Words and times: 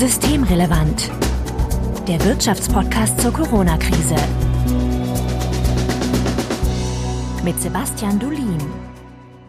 Systemrelevant. 0.00 1.12
Der 2.08 2.24
Wirtschaftspodcast 2.24 3.20
zur 3.20 3.34
Corona-Krise. 3.34 4.16
Mit 7.44 7.60
Sebastian 7.60 8.18
Dulin. 8.18 8.56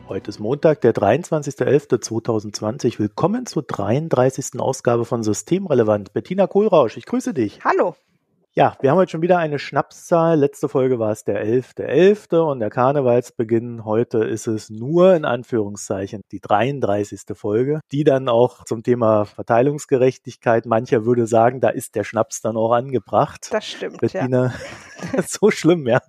Heute 0.09 0.29
ist 0.29 0.39
Montag, 0.39 0.81
der 0.81 0.93
23.11.2020. 0.93 2.99
Willkommen 2.99 3.45
zur 3.45 3.63
33. 3.63 4.59
Ausgabe 4.59 5.05
von 5.05 5.23
Systemrelevant. 5.23 6.11
Bettina 6.11 6.47
Kohlrausch, 6.47 6.97
ich 6.97 7.05
grüße 7.05 7.33
dich. 7.33 7.63
Hallo. 7.63 7.95
Ja, 8.53 8.75
wir 8.81 8.91
haben 8.91 8.97
heute 8.97 9.11
schon 9.11 9.21
wieder 9.21 9.37
eine 9.37 9.59
Schnapszahl. 9.59 10.37
Letzte 10.37 10.67
Folge 10.67 10.99
war 10.99 11.13
es 11.13 11.23
der 11.23 11.41
11.11. 11.41 12.33
.11. 12.33 12.51
und 12.51 12.59
der 12.59 12.69
Karnevalsbeginn. 12.69 13.85
Heute 13.85 14.25
ist 14.25 14.45
es 14.45 14.69
nur 14.69 15.15
in 15.15 15.23
Anführungszeichen 15.23 16.21
die 16.33 16.41
33. 16.41 17.21
Folge, 17.33 17.79
die 17.93 18.03
dann 18.03 18.27
auch 18.27 18.65
zum 18.65 18.83
Thema 18.83 19.23
Verteilungsgerechtigkeit, 19.23 20.65
mancher 20.65 21.05
würde 21.05 21.27
sagen, 21.27 21.61
da 21.61 21.69
ist 21.69 21.95
der 21.95 22.03
Schnaps 22.03 22.41
dann 22.41 22.57
auch 22.57 22.73
angebracht. 22.73 23.47
Das 23.51 23.65
stimmt, 23.65 24.01
Bettina, 24.01 24.53
ja. 25.13 25.23
so 25.25 25.49
schlimm, 25.49 25.87
ja. 25.87 26.01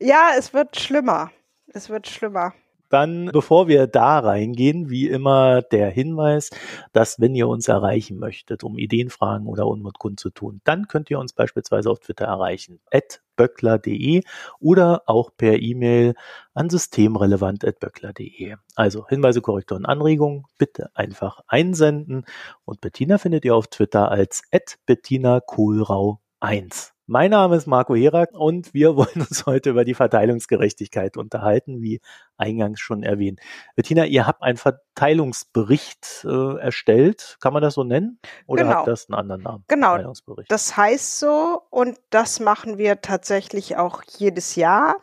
Ja, 0.00 0.30
es 0.36 0.52
wird 0.52 0.76
schlimmer. 0.80 1.30
Es 1.68 1.88
wird 1.88 2.08
schlimmer. 2.08 2.54
Dann, 2.88 3.26
bevor 3.32 3.68
wir 3.68 3.86
da 3.86 4.18
reingehen, 4.18 4.90
wie 4.90 5.08
immer 5.08 5.62
der 5.62 5.90
Hinweis, 5.90 6.50
dass 6.92 7.20
wenn 7.20 7.34
ihr 7.34 7.48
uns 7.48 7.68
erreichen 7.68 8.18
möchtet, 8.18 8.64
um 8.64 8.78
Ideenfragen 8.78 9.46
oder 9.46 9.66
Unmut 9.66 9.98
kundzutun, 9.98 10.60
dann 10.64 10.88
könnt 10.88 11.10
ihr 11.10 11.18
uns 11.18 11.32
beispielsweise 11.32 11.90
auf 11.90 12.00
Twitter 12.00 12.26
erreichen, 12.26 12.80
at 12.90 13.20
böckler.de 13.36 14.22
oder 14.60 15.02
auch 15.06 15.30
per 15.36 15.60
E-Mail 15.60 16.14
an 16.54 16.70
systemrelevant.böckler.de. 16.70 18.56
Also 18.74 19.06
Hinweise, 19.08 19.42
Korrekturen, 19.42 19.84
Anregungen 19.84 20.44
bitte 20.58 20.90
einfach 20.94 21.40
einsenden 21.46 22.24
und 22.64 22.80
Bettina 22.80 23.18
findet 23.18 23.44
ihr 23.44 23.54
auf 23.54 23.68
Twitter 23.68 24.10
als 24.10 24.42
at 24.52 24.78
Bettina 24.86 25.40
Kohlrau 25.40 26.20
1. 26.40 26.95
Mein 27.08 27.30
Name 27.30 27.54
ist 27.54 27.68
Marco 27.68 27.94
Herak 27.94 28.30
und 28.32 28.74
wir 28.74 28.96
wollen 28.96 29.20
uns 29.20 29.46
heute 29.46 29.70
über 29.70 29.84
die 29.84 29.94
Verteilungsgerechtigkeit 29.94 31.16
unterhalten, 31.16 31.80
wie 31.80 32.00
eingangs 32.36 32.80
schon 32.80 33.04
erwähnt. 33.04 33.38
Bettina, 33.76 34.06
ihr 34.06 34.26
habt 34.26 34.42
einen 34.42 34.56
Verteilungsbericht 34.56 36.24
äh, 36.24 36.58
erstellt, 36.58 37.36
kann 37.40 37.52
man 37.52 37.62
das 37.62 37.74
so 37.74 37.84
nennen? 37.84 38.18
Oder 38.48 38.64
genau. 38.64 38.76
hat 38.78 38.88
das 38.88 39.08
einen 39.08 39.20
anderen 39.20 39.42
Namen? 39.42 39.64
Genau, 39.68 40.14
das 40.48 40.76
heißt 40.76 41.20
so 41.20 41.62
und 41.70 41.96
das 42.10 42.40
machen 42.40 42.76
wir 42.76 43.00
tatsächlich 43.00 43.76
auch 43.76 44.02
jedes 44.18 44.56
Jahr. 44.56 44.96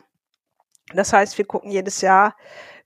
Das 0.92 1.14
heißt, 1.14 1.38
wir 1.38 1.46
gucken 1.46 1.70
jedes 1.70 2.02
Jahr, 2.02 2.36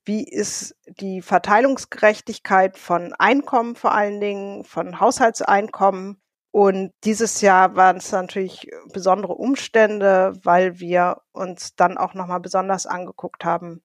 wie 0.04 0.22
ist 0.22 0.76
die 0.86 1.22
Verteilungsgerechtigkeit 1.22 2.78
von 2.78 3.12
Einkommen 3.14 3.74
vor 3.74 3.92
allen 3.92 4.20
Dingen, 4.20 4.62
von 4.62 5.00
Haushaltseinkommen 5.00 6.20
und 6.50 6.92
dieses 7.04 7.40
Jahr 7.40 7.76
waren 7.76 7.98
es 7.98 8.10
natürlich 8.10 8.70
besondere 8.92 9.34
Umstände, 9.34 10.32
weil 10.42 10.80
wir 10.80 11.18
uns 11.32 11.74
dann 11.76 11.98
auch 11.98 12.14
nochmal 12.14 12.40
besonders 12.40 12.86
angeguckt 12.86 13.44
haben, 13.44 13.82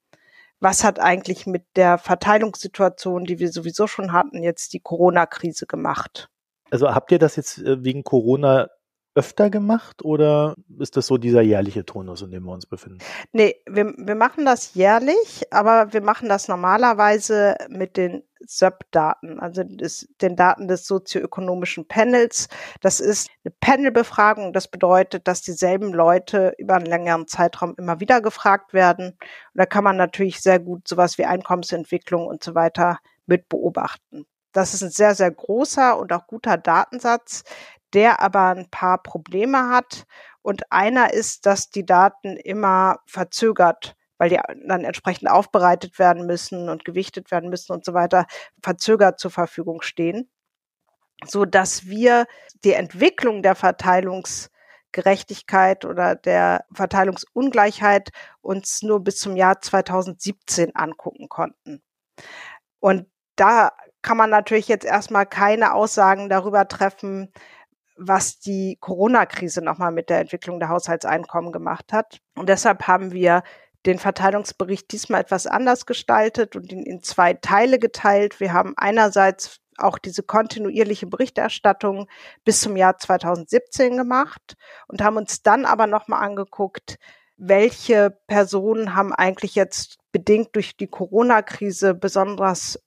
was 0.60 0.84
hat 0.84 1.00
eigentlich 1.00 1.46
mit 1.46 1.66
der 1.76 1.98
Verteilungssituation, 1.98 3.26
die 3.26 3.40
wir 3.40 3.52
sowieso 3.52 3.86
schon 3.86 4.14
hatten, 4.14 4.44
jetzt 4.44 4.72
die 4.74 4.80
Corona-Krise 4.80 5.66
gemacht. 5.68 6.30
Also 6.72 6.94
habt 6.96 7.12
ihr 7.12 7.20
das 7.20 7.36
jetzt 7.36 7.58
äh, 7.60 7.84
wegen 7.84 8.04
Corona 8.04 8.70
öfter 9.16 9.50
gemacht 9.50 10.04
oder 10.04 10.56
ist 10.80 10.98
das 10.98 11.08
so 11.08 11.18
dieser 11.18 11.42
jährliche 11.42 11.86
Tonus, 11.86 12.22
in 12.22 12.32
dem 12.32 12.44
wir 12.44 12.52
uns 12.52 12.66
befinden? 12.66 13.00
Nee, 13.32 13.56
wir, 13.68 13.94
wir 13.98 14.16
machen 14.16 14.46
das 14.46 14.74
jährlich, 14.74 15.44
aber 15.52 15.94
wir 15.94 16.02
machen 16.02 16.30
das 16.30 16.48
normalerweise 16.48 17.56
mit 17.70 17.98
den 17.98 18.24
SÖP-Daten, 18.46 19.40
also 19.40 19.64
des, 19.64 20.08
den 20.22 20.36
Daten 20.36 20.68
des 20.68 20.86
sozioökonomischen 20.86 21.88
Panels. 21.88 22.50
Das 22.82 23.00
ist 23.00 23.30
eine 23.44 23.54
Panelbefragung. 23.60 24.52
Das 24.54 24.68
bedeutet, 24.68 25.28
dass 25.28 25.42
dieselben 25.42 25.94
Leute 25.94 26.54
über 26.58 26.76
einen 26.76 26.86
längeren 26.86 27.28
Zeitraum 27.28 27.76
immer 27.78 28.00
wieder 28.00 28.22
gefragt 28.22 28.74
werden. 28.74 29.10
Und 29.10 29.18
da 29.54 29.66
kann 29.66 29.84
man 29.84 29.98
natürlich 29.98 30.42
sehr 30.42 30.60
gut 30.60 30.88
sowas 30.88 31.18
wie 31.18 31.26
Einkommensentwicklung 31.26 32.28
und 32.28 32.44
so 32.44 32.56
weiter 32.56 33.00
mit 33.26 33.48
beobachten. 33.48 34.26
Das 34.52 34.74
ist 34.74 34.84
ein 34.84 34.92
sehr, 34.92 35.16
sehr 35.16 35.32
großer 35.32 35.98
und 35.98 36.14
auch 36.14 36.28
guter 36.28 36.58
Datensatz, 36.58 37.44
der 37.94 38.20
aber 38.20 38.50
ein 38.50 38.70
paar 38.70 39.02
Probleme 39.02 39.70
hat. 39.70 40.06
Und 40.42 40.72
einer 40.72 41.14
ist, 41.14 41.46
dass 41.46 41.70
die 41.70 41.86
Daten 41.86 42.36
immer 42.38 43.00
verzögert, 43.06 43.96
weil 44.18 44.30
die 44.30 44.40
dann 44.68 44.84
entsprechend 44.84 45.30
aufbereitet 45.30 46.00
werden 46.00 46.26
müssen 46.26 46.70
und 46.70 46.86
gewichtet 46.86 47.30
werden 47.32 47.50
müssen 47.50 47.74
und 47.74 47.86
so 47.86 47.94
weiter, 47.94 48.26
verzögert 48.62 49.20
zur 49.20 49.32
Verfügung 49.32 49.82
stehen, 49.82 50.30
so 51.26 51.46
dass 51.46 51.88
wir 51.88 52.26
die 52.64 52.74
Entwicklung 52.74 53.42
der 53.44 53.56
Verteilungsgerechtigkeit 53.56 55.86
oder 55.86 56.16
der 56.16 56.66
Verteilungsungleichheit 56.74 58.10
uns 58.42 58.82
nur 58.82 59.04
bis 59.04 59.18
zum 59.18 59.36
Jahr 59.36 59.62
2017 59.62 60.76
angucken 60.76 61.30
konnten. 61.30 61.84
Und 62.80 63.08
da 63.36 63.72
kann 64.02 64.18
man 64.18 64.30
natürlich 64.30 64.68
jetzt 64.68 64.86
erstmal 64.86 65.26
keine 65.26 65.74
Aussagen 65.74 66.30
darüber 66.30 66.68
treffen, 66.68 67.32
was 67.96 68.40
die 68.40 68.78
Corona-Krise 68.80 69.62
nochmal 69.62 69.92
mit 69.92 70.10
der 70.10 70.20
Entwicklung 70.20 70.60
der 70.60 70.70
Haushaltseinkommen 70.70 71.52
gemacht 71.52 71.94
hat. 71.94 72.20
Und 72.36 72.50
deshalb 72.50 72.88
haben 72.88 73.12
wir 73.12 73.44
den 73.86 74.00
Verteilungsbericht 74.00 74.92
diesmal 74.92 75.22
etwas 75.22 75.46
anders 75.46 75.86
gestaltet 75.86 76.56
und 76.56 76.72
ihn 76.72 76.84
in 76.84 77.04
zwei 77.04 77.34
Teile 77.34 77.80
geteilt. 77.80 78.40
Wir 78.40 78.54
haben 78.54 78.74
einerseits 78.78 79.60
auch 79.78 79.98
diese 79.98 80.24
kontinuierliche 80.24 81.08
Berichterstattung 81.08 82.08
bis 82.46 82.62
zum 82.62 82.78
Jahr 82.78 82.98
2017 82.98 83.98
gemacht 83.98 84.56
und 84.88 85.02
haben 85.02 85.18
uns 85.18 85.42
dann 85.42 85.66
aber 85.66 85.88
nochmal 85.88 86.24
angeguckt, 86.24 86.98
welche 87.36 88.12
Personen 88.28 88.96
haben 88.96 89.14
eigentlich 89.14 89.56
jetzt 89.56 89.98
bedingt 90.12 90.56
durch 90.56 90.78
die 90.78 90.88
Corona-Krise 90.88 91.94
besonders 91.96 92.80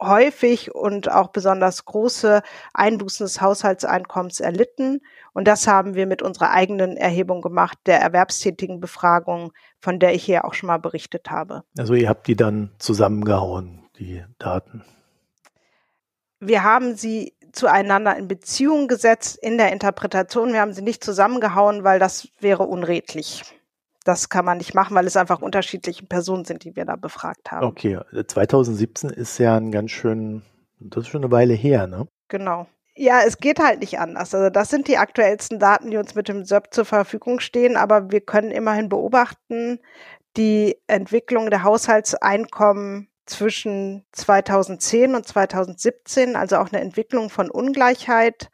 häufig 0.00 0.74
und 0.74 1.10
auch 1.10 1.28
besonders 1.28 1.84
große 1.84 2.42
Einbußen 2.74 3.24
des 3.24 3.40
Haushaltseinkommens 3.40 4.40
erlitten. 4.40 5.00
Und 5.32 5.48
das 5.48 5.66
haben 5.66 5.94
wir 5.94 6.06
mit 6.06 6.22
unserer 6.22 6.50
eigenen 6.50 6.96
Erhebung 6.96 7.42
gemacht, 7.42 7.78
der 7.86 8.00
erwerbstätigen 8.00 8.80
Befragung, 8.80 9.52
von 9.80 9.98
der 9.98 10.14
ich 10.14 10.24
hier 10.24 10.44
auch 10.44 10.54
schon 10.54 10.68
mal 10.68 10.78
berichtet 10.78 11.30
habe. 11.30 11.64
Also 11.78 11.94
ihr 11.94 12.08
habt 12.08 12.26
die 12.26 12.36
dann 12.36 12.70
zusammengehauen, 12.78 13.88
die 13.98 14.24
Daten. 14.38 14.84
Wir 16.40 16.64
haben 16.64 16.96
sie 16.96 17.34
zueinander 17.52 18.16
in 18.16 18.28
Beziehung 18.28 18.88
gesetzt 18.88 19.38
in 19.40 19.58
der 19.58 19.72
Interpretation. 19.72 20.52
Wir 20.52 20.60
haben 20.60 20.72
sie 20.72 20.82
nicht 20.82 21.04
zusammengehauen, 21.04 21.84
weil 21.84 21.98
das 21.98 22.28
wäre 22.40 22.64
unredlich 22.64 23.44
das 24.04 24.28
kann 24.28 24.44
man 24.44 24.58
nicht 24.58 24.74
machen, 24.74 24.94
weil 24.94 25.06
es 25.06 25.16
einfach 25.16 25.42
unterschiedliche 25.42 26.06
Personen 26.06 26.44
sind, 26.44 26.64
die 26.64 26.76
wir 26.76 26.84
da 26.84 26.96
befragt 26.96 27.50
haben. 27.50 27.66
Okay, 27.66 27.98
2017 28.26 29.10
ist 29.10 29.38
ja 29.38 29.56
ein 29.56 29.70
ganz 29.72 29.90
schön, 29.90 30.42
das 30.80 31.04
ist 31.04 31.08
schon 31.08 31.22
eine 31.22 31.32
Weile 31.32 31.54
her, 31.54 31.86
ne? 31.86 32.06
Genau. 32.28 32.66
Ja, 32.94 33.20
es 33.26 33.38
geht 33.38 33.58
halt 33.58 33.80
nicht 33.80 33.98
anders. 33.98 34.34
Also 34.34 34.50
das 34.50 34.68
sind 34.68 34.86
die 34.86 34.98
aktuellsten 34.98 35.58
Daten, 35.58 35.90
die 35.90 35.96
uns 35.96 36.14
mit 36.14 36.28
dem 36.28 36.44
SERP 36.44 36.74
zur 36.74 36.84
Verfügung 36.84 37.40
stehen, 37.40 37.76
aber 37.76 38.10
wir 38.10 38.20
können 38.20 38.50
immerhin 38.50 38.88
beobachten, 38.88 39.78
die 40.36 40.76
Entwicklung 40.86 41.50
der 41.50 41.62
Haushaltseinkommen 41.62 43.08
zwischen 43.26 44.04
2010 44.12 45.14
und 45.14 45.26
2017, 45.26 46.36
also 46.36 46.56
auch 46.56 46.72
eine 46.72 46.80
Entwicklung 46.82 47.30
von 47.30 47.50
Ungleichheit. 47.50 48.50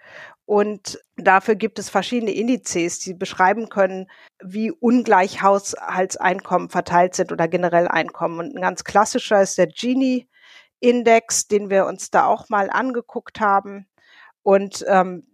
Und 0.49 0.99
dafür 1.19 1.57
gibt 1.57 1.79
es 1.79 1.91
verschiedene 1.91 2.33
Indizes, 2.33 3.01
die 3.01 3.13
beschreiben 3.13 3.69
können, 3.69 4.11
wie 4.43 4.71
ungleich 4.71 5.43
Haushaltseinkommen 5.43 6.71
verteilt 6.71 7.15
sind 7.15 7.33
oder 7.33 7.49
generell 7.49 7.87
Einkommen. 7.87 8.39
Und 8.39 8.57
ein 8.57 8.63
ganz 8.63 8.83
klassischer 8.83 9.43
ist 9.43 9.59
der 9.59 9.67
Gini-Index, 9.67 11.49
den 11.49 11.69
wir 11.69 11.85
uns 11.85 12.11
da 12.11 12.25
auch 12.25 12.49
mal 12.49 12.71
angeguckt 12.71 13.41
haben. 13.41 13.91
Und 14.43 14.87
ähm, 14.89 15.31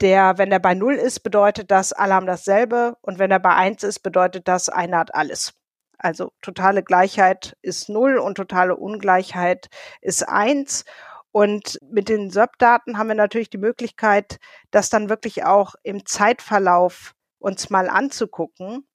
der, 0.00 0.38
wenn 0.38 0.52
er 0.52 0.60
bei 0.60 0.74
Null 0.74 0.94
ist, 0.94 1.24
bedeutet 1.24 1.72
das, 1.72 1.92
alle 1.92 2.14
haben 2.14 2.26
dasselbe. 2.26 2.96
Und 3.00 3.18
wenn 3.18 3.32
er 3.32 3.40
bei 3.40 3.56
eins 3.56 3.82
ist, 3.82 3.98
bedeutet 3.98 4.46
das, 4.46 4.68
einer 4.68 4.98
hat 4.98 5.12
alles. 5.12 5.54
Also 5.98 6.30
totale 6.40 6.84
Gleichheit 6.84 7.56
ist 7.62 7.88
Null 7.88 8.16
und 8.16 8.36
totale 8.36 8.76
Ungleichheit 8.76 9.70
ist 10.02 10.28
eins. 10.28 10.84
Und 11.32 11.78
mit 11.82 12.10
den 12.10 12.30
SERP-Daten 12.30 12.98
haben 12.98 13.08
wir 13.08 13.14
natürlich 13.14 13.50
die 13.50 13.58
Möglichkeit, 13.58 14.38
das 14.70 14.90
dann 14.90 15.08
wirklich 15.08 15.44
auch 15.44 15.74
im 15.82 16.04
Zeitverlauf 16.04 17.14
uns 17.38 17.70
mal 17.70 17.88
anzugucken. 17.88 18.86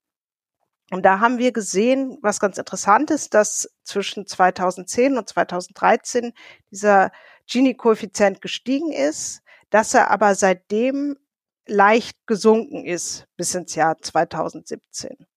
Und 0.91 1.03
da 1.03 1.19
haben 1.19 1.39
wir 1.39 1.51
gesehen, 1.51 2.17
was 2.21 2.39
ganz 2.39 2.57
interessant 2.57 3.11
ist, 3.11 3.33
dass 3.33 3.69
zwischen 3.83 4.25
2010 4.25 5.17
und 5.17 5.27
2013 5.27 6.31
dieser 6.71 7.11
Gini-Koeffizient 7.47 8.39
gestiegen 8.39 8.93
ist, 8.93 9.41
dass 9.69 9.93
er 9.93 10.11
aber 10.11 10.35
seitdem 10.35 11.17
leicht 11.65 12.25
gesunken 12.25 12.85
ist 12.85 13.25
bis 13.35 13.53
ins 13.55 13.75
Jahr 13.75 13.97
2017. 13.97 15.27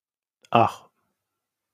Ach, 0.51 0.90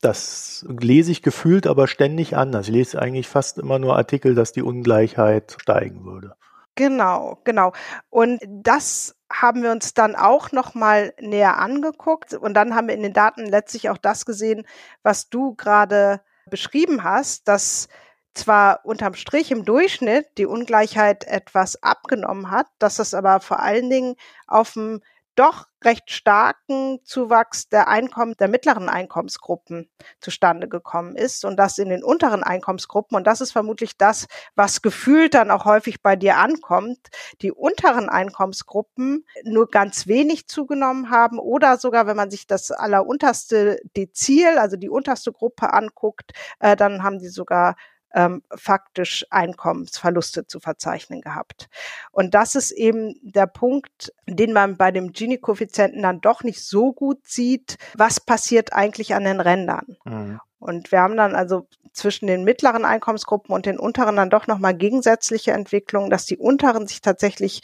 das 0.00 0.64
lese 0.68 1.12
ich 1.12 1.22
gefühlt 1.22 1.66
aber 1.66 1.88
ständig 1.88 2.36
anders. 2.36 2.68
Ich 2.68 2.74
lese 2.74 3.00
eigentlich 3.00 3.28
fast 3.28 3.58
immer 3.58 3.78
nur 3.78 3.96
Artikel, 3.96 4.34
dass 4.34 4.52
die 4.52 4.62
Ungleichheit 4.62 5.56
steigen 5.60 6.04
würde. 6.04 6.36
Genau, 6.74 7.40
genau. 7.44 7.72
Und 8.10 8.40
das 8.46 9.16
haben 9.32 9.62
wir 9.62 9.70
uns 9.70 9.94
dann 9.94 10.14
auch 10.14 10.52
noch 10.52 10.74
mal 10.74 11.14
näher 11.18 11.58
angeguckt 11.58 12.34
und 12.34 12.54
dann 12.54 12.74
haben 12.74 12.88
wir 12.88 12.94
in 12.94 13.02
den 13.02 13.14
Daten 13.14 13.46
letztlich 13.46 13.88
auch 13.88 13.96
das 13.96 14.26
gesehen, 14.26 14.66
was 15.02 15.30
du 15.30 15.54
gerade 15.54 16.20
beschrieben 16.50 17.02
hast, 17.02 17.48
dass 17.48 17.88
zwar 18.34 18.84
unterm 18.84 19.14
Strich 19.14 19.50
im 19.50 19.64
Durchschnitt 19.64 20.26
die 20.36 20.46
Ungleichheit 20.46 21.24
etwas 21.24 21.82
abgenommen 21.82 22.50
hat, 22.50 22.66
dass 22.78 22.98
es 22.98 23.14
aber 23.14 23.40
vor 23.40 23.60
allen 23.60 23.88
Dingen 23.88 24.14
auf 24.46 24.74
dem 24.74 25.00
doch 25.36 25.66
recht 25.84 26.10
starken 26.10 26.98
Zuwachs 27.04 27.68
der 27.68 27.88
Einkommen 27.88 28.34
der 28.38 28.48
mittleren 28.48 28.88
Einkommensgruppen 28.88 29.88
zustande 30.20 30.68
gekommen 30.68 31.14
ist 31.14 31.44
und 31.44 31.56
das 31.56 31.78
in 31.78 31.90
den 31.90 32.02
unteren 32.02 32.42
Einkommensgruppen. 32.42 33.16
Und 33.16 33.26
das 33.26 33.40
ist 33.40 33.52
vermutlich 33.52 33.96
das, 33.96 34.26
was 34.56 34.82
gefühlt 34.82 35.34
dann 35.34 35.50
auch 35.50 35.64
häufig 35.64 36.02
bei 36.02 36.16
dir 36.16 36.38
ankommt, 36.38 36.98
die 37.42 37.52
unteren 37.52 38.08
Einkommensgruppen 38.08 39.24
nur 39.44 39.68
ganz 39.68 40.06
wenig 40.06 40.48
zugenommen 40.48 41.10
haben 41.10 41.38
oder 41.38 41.76
sogar, 41.76 42.06
wenn 42.06 42.16
man 42.16 42.30
sich 42.30 42.46
das 42.46 42.70
allerunterste 42.70 43.78
Dezil, 43.96 44.58
also 44.58 44.76
die 44.76 44.90
unterste 44.90 45.32
Gruppe 45.32 45.72
anguckt, 45.72 46.32
äh, 46.58 46.74
dann 46.74 47.02
haben 47.02 47.18
die 47.18 47.28
sogar 47.28 47.76
ähm, 48.14 48.42
faktisch 48.54 49.26
Einkommensverluste 49.30 50.46
zu 50.46 50.60
verzeichnen 50.60 51.20
gehabt. 51.20 51.68
Und 52.12 52.34
das 52.34 52.54
ist 52.54 52.70
eben 52.70 53.14
der 53.22 53.46
Punkt, 53.46 54.12
den 54.26 54.52
man 54.52 54.76
bei 54.76 54.90
dem 54.90 55.12
Gini-Koeffizienten 55.12 56.02
dann 56.02 56.20
doch 56.20 56.42
nicht 56.42 56.64
so 56.64 56.92
gut 56.92 57.26
sieht. 57.26 57.76
Was 57.94 58.20
passiert 58.20 58.72
eigentlich 58.72 59.14
an 59.14 59.24
den 59.24 59.40
Rändern? 59.40 59.96
Mhm. 60.04 60.40
Und 60.58 60.90
wir 60.90 61.00
haben 61.00 61.16
dann 61.16 61.34
also 61.34 61.66
zwischen 61.92 62.26
den 62.26 62.44
mittleren 62.44 62.84
Einkommensgruppen 62.84 63.54
und 63.54 63.66
den 63.66 63.78
unteren 63.78 64.16
dann 64.16 64.30
doch 64.30 64.46
nochmal 64.46 64.74
gegensätzliche 64.74 65.52
Entwicklungen, 65.52 66.10
dass 66.10 66.26
die 66.26 66.36
unteren 66.36 66.86
sich 66.86 67.00
tatsächlich 67.00 67.62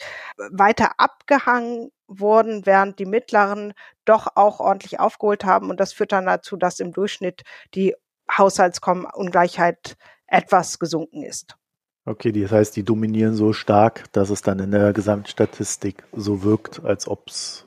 weiter 0.51 0.99
abgehangen 0.99 1.91
wurden, 2.07 2.65
während 2.65 2.99
die 2.99 3.05
mittleren 3.05 3.73
doch 4.05 4.27
auch 4.35 4.59
ordentlich 4.59 4.99
aufgeholt 4.99 5.45
haben. 5.45 5.69
Und 5.69 5.79
das 5.79 5.93
führt 5.93 6.11
dann 6.11 6.25
dazu, 6.25 6.57
dass 6.57 6.79
im 6.79 6.93
Durchschnitt 6.93 7.43
die 7.73 7.95
Haushaltsungleichheit 8.31 9.97
etwas 10.33 10.79
gesunken 10.79 11.23
ist. 11.23 11.57
Okay, 12.05 12.31
das 12.33 12.51
heißt, 12.51 12.75
die 12.75 12.83
dominieren 12.83 13.33
so 13.33 13.53
stark, 13.53 14.11
dass 14.11 14.29
es 14.29 14.41
dann 14.41 14.59
in 14.59 14.71
der 14.71 14.91
Gesamtstatistik 14.91 16.03
so 16.11 16.43
wirkt, 16.43 16.83
als 16.83 17.07
ob 17.07 17.29
es 17.29 17.65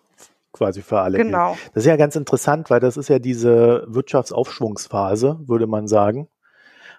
quasi 0.52 0.82
für 0.82 1.00
alle 1.00 1.18
genau. 1.18 1.52
Gilt. 1.52 1.70
Das 1.74 1.84
ist 1.84 1.88
ja 1.88 1.96
ganz 1.96 2.16
interessant, 2.16 2.68
weil 2.68 2.80
das 2.80 2.96
ist 2.96 3.08
ja 3.08 3.18
diese 3.18 3.84
Wirtschaftsaufschwungsphase, 3.88 5.40
würde 5.46 5.66
man 5.66 5.88
sagen. 5.88 6.28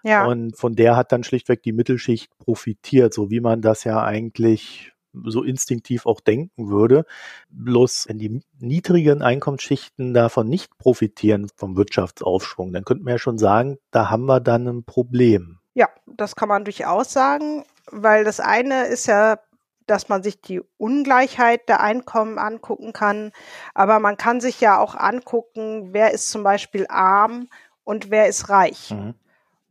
Ja. 0.04 0.26
Und 0.26 0.58
von 0.58 0.76
der 0.76 0.96
hat 0.96 1.12
dann 1.12 1.24
schlichtweg 1.24 1.62
die 1.62 1.74
Mittelschicht 1.74 2.36
profitiert, 2.40 3.14
so 3.14 3.30
wie 3.30 3.40
man 3.40 3.62
das 3.62 3.84
ja 3.84 4.04
eigentlich 4.04 4.94
so 5.26 5.44
instinktiv 5.44 6.06
auch 6.06 6.22
denken 6.22 6.70
würde. 6.70 7.06
Bloß 7.50 8.06
wenn 8.08 8.20
die 8.20 8.42
niedrigen 8.60 9.22
Einkommensschichten 9.22 10.14
davon 10.14 10.48
nicht 10.48 10.78
profitieren 10.78 11.48
vom 11.56 11.76
Wirtschaftsaufschwung, 11.76 12.74
dann 12.74 12.84
könnte 12.84 13.04
man 13.04 13.14
ja 13.14 13.20
schon 13.20 13.38
sagen, 13.38 13.78
da 13.92 14.10
haben 14.10 14.26
wir 14.26 14.40
dann 14.40 14.68
ein 14.68 14.84
Problem. 14.84 15.57
Ja, 15.78 15.90
das 16.06 16.36
kann 16.36 16.50
man 16.50 16.64
durchaus 16.64 17.14
sagen, 17.14 17.66
weil 17.92 18.24
das 18.24 18.40
eine 18.40 18.86
ist 18.88 19.08
ja 19.08 19.40
dass 19.86 20.10
man 20.10 20.22
sich 20.22 20.42
die 20.42 20.60
Ungleichheit 20.78 21.70
der 21.70 21.80
Einkommen 21.80 22.40
angucken 22.40 22.92
kann. 22.92 23.32
Aber 23.74 24.00
man 24.00 24.18
kann 24.18 24.42
sich 24.42 24.60
ja 24.60 24.80
auch 24.80 24.96
angucken, 24.96 25.94
wer 25.94 26.12
ist 26.12 26.30
zum 26.30 26.44
Beispiel 26.44 26.88
arm 26.90 27.48
und 27.86 28.10
wer 28.12 28.28
ist 28.28 28.50
reich. 28.50 28.92
Mhm. 28.92 29.14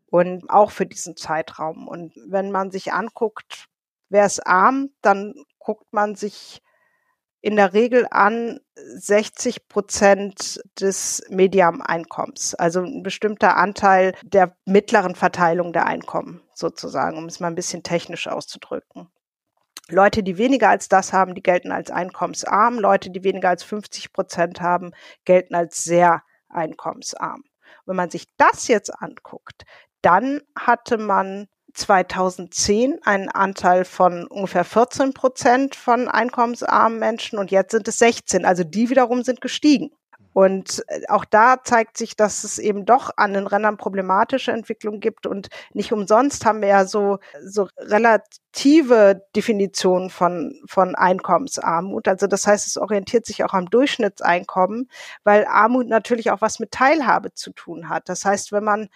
Und 0.09 0.49
auch 0.49 0.71
für 0.71 0.87
diesen 0.87 1.19
Zeitraum. 1.19 1.87
Und 1.87 2.15
wenn 2.27 2.51
man 2.51 2.71
sich 2.71 2.95
anguckt, 2.95 3.69
Wer 4.09 4.27
ist 4.27 4.47
arm, 4.47 4.91
dann 5.03 5.35
guckt 5.59 5.93
man 5.93 6.15
sich 6.15 6.63
in 7.41 7.57
der 7.57 7.73
Regel 7.75 8.07
an 8.11 8.61
60 8.75 9.69
Prozent 9.69 10.61
des 10.81 11.23
Mediam-Einkommens, 11.29 12.55
also 12.55 12.81
ein 12.81 13.03
bestimmter 13.03 13.57
Anteil 13.57 14.15
der 14.23 14.57
mittleren 14.65 15.15
Verteilung 15.15 15.73
der 15.73 15.87
Einkommen 15.87 16.43
sozusagen, 16.55 17.19
um 17.19 17.27
es 17.27 17.41
mal 17.41 17.49
ein 17.49 17.55
bisschen 17.55 17.83
technisch 17.83 18.27
auszudrücken. 18.29 19.09
Leute, 19.89 20.23
die 20.23 20.37
weniger 20.37 20.69
als 20.69 20.89
das 20.89 21.13
haben, 21.13 21.35
die 21.35 21.43
gelten 21.43 21.71
als 21.71 21.91
einkommensarm. 21.91 22.79
Leute, 22.79 23.11
die 23.11 23.23
weniger 23.23 23.51
als 23.51 23.63
50 23.63 24.13
Prozent 24.13 24.61
haben, 24.61 24.91
gelten 25.25 25.55
als 25.55 25.85
sehr 25.85 26.23
einkommensarm. 26.49 27.45
Wenn 27.85 27.97
man 27.97 28.11
sich 28.11 28.27
das 28.37 28.67
jetzt 28.67 28.91
anguckt, 29.01 29.63
dann 30.03 30.41
hatte 30.59 30.99
man 30.99 31.47
2010 31.77 33.01
einen 33.05 33.29
Anteil 33.29 33.85
von 33.85 34.27
ungefähr 34.27 34.65
14 34.65 35.13
Prozent 35.13 35.77
von 35.77 36.09
einkommensarmen 36.09 36.99
Menschen 36.99 37.39
und 37.39 37.51
jetzt 37.51 37.73
sind 37.73 37.87
es 37.89 37.99
16. 37.99 38.45
Also 38.45 38.65
die 38.65 38.91
wiederum 38.91 39.23
sind 39.23 39.41
gestiegen. 39.41 39.91
Und 40.37 40.85
äh, 40.89 41.01
auch 41.09 41.25
da 41.25 41.63
zeigt 41.65 41.97
sich, 41.97 42.15
dass 42.15 42.45
es 42.45 42.59
eben 42.59 42.85
doch 42.85 43.11
an 43.17 43.33
den 43.33 43.47
Rändern 43.47 43.79
problematische 43.79 44.53
Entwicklungen 44.53 45.01
gibt. 45.01 45.27
Und 45.27 45.49
nicht 45.73 45.95
umsonst 45.95 46.45
haben 46.45 46.61
wir 46.61 46.69
ja 46.69 46.85
so, 46.85 47.21
so 47.43 47.69
relative 47.79 49.23
Definitionen 49.35 50.11
von, 50.11 50.61
von 50.67 50.95
Einkommensarmut. 50.95 52.07
Also 52.07 52.27
das 52.27 52.47
heißt, 52.47 52.67
es 52.67 52.77
orientiert 52.77 53.25
sich 53.25 53.45
auch 53.45 53.55
am 53.55 53.71
Durchschnittseinkommen, 53.71 54.91
weil 55.25 55.47
Armut 55.47 55.89
natürlich 55.89 56.31
auch 56.31 56.43
was 56.43 56.59
mit 56.59 56.71
Teilhabe 56.71 57.33
zu 57.33 57.53
tun 57.53 57.89
hat. 57.89 58.11
Das 58.11 58.27
heißt, 58.27 58.53
wenn 58.53 58.65
man 58.65 58.91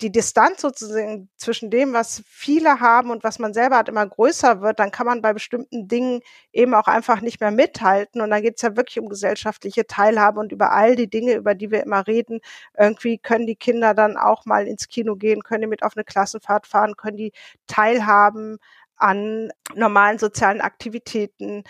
die 0.00 0.12
Distanz 0.12 0.60
sozusagen 0.60 1.28
zwischen 1.36 1.70
dem, 1.70 1.92
was 1.92 2.22
viele 2.26 2.80
haben 2.80 3.10
und 3.10 3.24
was 3.24 3.38
man 3.38 3.52
selber 3.52 3.78
hat, 3.78 3.88
immer 3.88 4.06
größer 4.06 4.60
wird, 4.60 4.78
dann 4.78 4.92
kann 4.92 5.06
man 5.06 5.22
bei 5.22 5.32
bestimmten 5.32 5.88
Dingen 5.88 6.20
eben 6.52 6.74
auch 6.74 6.86
einfach 6.86 7.20
nicht 7.20 7.40
mehr 7.40 7.50
mithalten. 7.50 8.20
Und 8.20 8.30
dann 8.30 8.42
geht 8.42 8.56
es 8.56 8.62
ja 8.62 8.76
wirklich 8.76 9.00
um 9.00 9.08
gesellschaftliche 9.08 9.86
Teilhabe 9.86 10.38
und 10.40 10.52
über 10.52 10.72
all 10.72 10.94
die 10.94 11.10
Dinge, 11.10 11.34
über 11.34 11.54
die 11.54 11.70
wir 11.70 11.82
immer 11.82 12.06
reden. 12.06 12.40
Irgendwie 12.78 13.18
können 13.18 13.46
die 13.46 13.56
Kinder 13.56 13.94
dann 13.94 14.16
auch 14.16 14.46
mal 14.46 14.66
ins 14.68 14.88
Kino 14.88 15.16
gehen, 15.16 15.42
können 15.42 15.62
die 15.62 15.66
mit 15.68 15.82
auf 15.82 15.96
eine 15.96 16.04
Klassenfahrt 16.04 16.66
fahren, 16.66 16.96
können 16.96 17.16
die 17.16 17.32
teilhaben 17.66 18.58
an 18.96 19.50
normalen 19.74 20.18
sozialen 20.18 20.60
Aktivitäten 20.60 21.64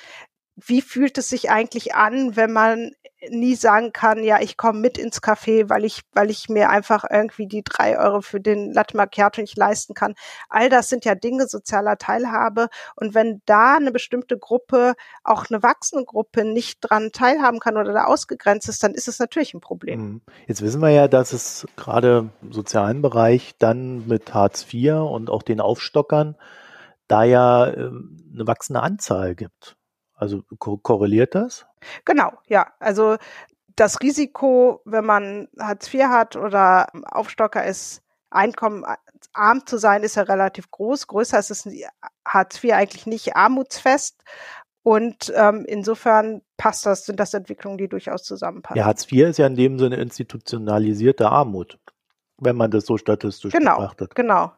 wie 0.66 0.82
fühlt 0.82 1.18
es 1.18 1.28
sich 1.28 1.50
eigentlich 1.50 1.94
an, 1.94 2.36
wenn 2.36 2.52
man 2.52 2.92
nie 3.30 3.54
sagen 3.54 3.92
kann, 3.92 4.22
ja, 4.22 4.40
ich 4.40 4.56
komme 4.56 4.78
mit 4.78 4.96
ins 4.96 5.20
Café, 5.22 5.68
weil 5.68 5.84
ich, 5.84 6.02
weil 6.12 6.30
ich 6.30 6.48
mir 6.48 6.70
einfach 6.70 7.04
irgendwie 7.10 7.46
die 7.46 7.62
drei 7.64 7.98
Euro 7.98 8.20
für 8.20 8.40
den 8.40 8.72
Latte 8.72 8.96
Macchiato 8.96 9.40
nicht 9.40 9.56
leisten 9.56 9.94
kann. 9.94 10.14
All 10.48 10.68
das 10.68 10.88
sind 10.88 11.04
ja 11.04 11.14
Dinge 11.14 11.46
sozialer 11.46 11.98
Teilhabe. 11.98 12.68
Und 12.96 13.14
wenn 13.14 13.42
da 13.46 13.76
eine 13.76 13.90
bestimmte 13.90 14.38
Gruppe, 14.38 14.94
auch 15.24 15.46
eine 15.50 15.62
wachsende 15.62 16.04
Gruppe 16.04 16.44
nicht 16.44 16.78
dran 16.80 17.10
teilhaben 17.12 17.58
kann 17.58 17.76
oder 17.76 17.92
da 17.92 18.04
ausgegrenzt 18.04 18.68
ist, 18.68 18.82
dann 18.82 18.94
ist 18.94 19.08
es 19.08 19.18
natürlich 19.18 19.54
ein 19.54 19.60
Problem. 19.60 20.00
Mhm. 20.00 20.20
Jetzt 20.46 20.62
wissen 20.62 20.80
wir 20.80 20.90
ja, 20.90 21.08
dass 21.08 21.32
es 21.32 21.66
gerade 21.76 22.30
im 22.42 22.52
sozialen 22.52 23.02
Bereich 23.02 23.54
dann 23.58 24.06
mit 24.06 24.32
Hartz 24.32 24.66
IV 24.72 24.92
und 24.92 25.30
auch 25.30 25.42
den 25.42 25.60
Aufstockern 25.60 26.36
da 27.08 27.24
ja 27.24 27.66
ähm, 27.72 28.28
eine 28.32 28.46
wachsende 28.46 28.82
Anzahl 28.82 29.34
gibt. 29.34 29.77
Also 30.18 30.42
ko 30.58 30.76
korreliert 30.76 31.34
das? 31.34 31.66
Genau, 32.04 32.32
ja. 32.48 32.66
Also 32.80 33.16
das 33.76 34.00
Risiko, 34.00 34.82
wenn 34.84 35.04
man 35.04 35.48
Hartz 35.58 35.92
IV 35.94 36.04
hat 36.04 36.36
oder 36.36 36.88
Aufstocker 37.04 37.64
ist, 37.64 38.02
einkommenarm 38.30 39.64
zu 39.64 39.78
sein, 39.78 40.02
ist 40.02 40.16
ja 40.16 40.24
relativ 40.24 40.70
groß. 40.70 41.06
Größer 41.06 41.38
ist 41.38 41.50
es 41.50 41.68
Hartz 42.26 42.62
IV 42.62 42.72
eigentlich 42.72 43.06
nicht 43.06 43.36
armutsfest. 43.36 44.22
Und 44.82 45.32
ähm, 45.36 45.64
insofern 45.68 46.42
passt 46.56 46.86
das, 46.86 47.06
sind 47.06 47.20
das 47.20 47.34
Entwicklungen, 47.34 47.78
die 47.78 47.88
durchaus 47.88 48.24
zusammenpassen. 48.24 48.78
Ja, 48.78 48.86
Hartz 48.86 49.10
IV 49.10 49.28
ist 49.28 49.38
ja 49.38 49.46
in 49.46 49.54
dem 49.54 49.78
Sinne 49.78 49.96
institutionalisierte 49.96 51.30
Armut, 51.30 51.78
wenn 52.38 52.56
man 52.56 52.70
das 52.70 52.86
so 52.86 52.96
statistisch 52.96 53.52
genau, 53.52 53.76
betrachtet. 53.76 54.14
Genau, 54.16 54.52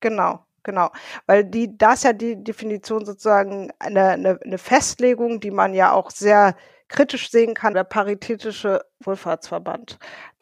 genau. 0.00 0.44
Genau, 0.62 0.90
weil 1.26 1.44
die, 1.44 1.76
da 1.76 1.94
ist 1.94 2.04
ja 2.04 2.12
die 2.12 2.42
Definition 2.42 3.04
sozusagen 3.06 3.70
eine, 3.78 4.10
eine, 4.10 4.40
eine 4.44 4.58
Festlegung, 4.58 5.40
die 5.40 5.50
man 5.50 5.72
ja 5.74 5.92
auch 5.92 6.10
sehr 6.10 6.54
kritisch 6.88 7.30
sehen 7.30 7.54
kann, 7.54 7.74
der 7.74 7.84
Paritätische 7.84 8.84
Wohlfahrtsverband. 9.00 9.98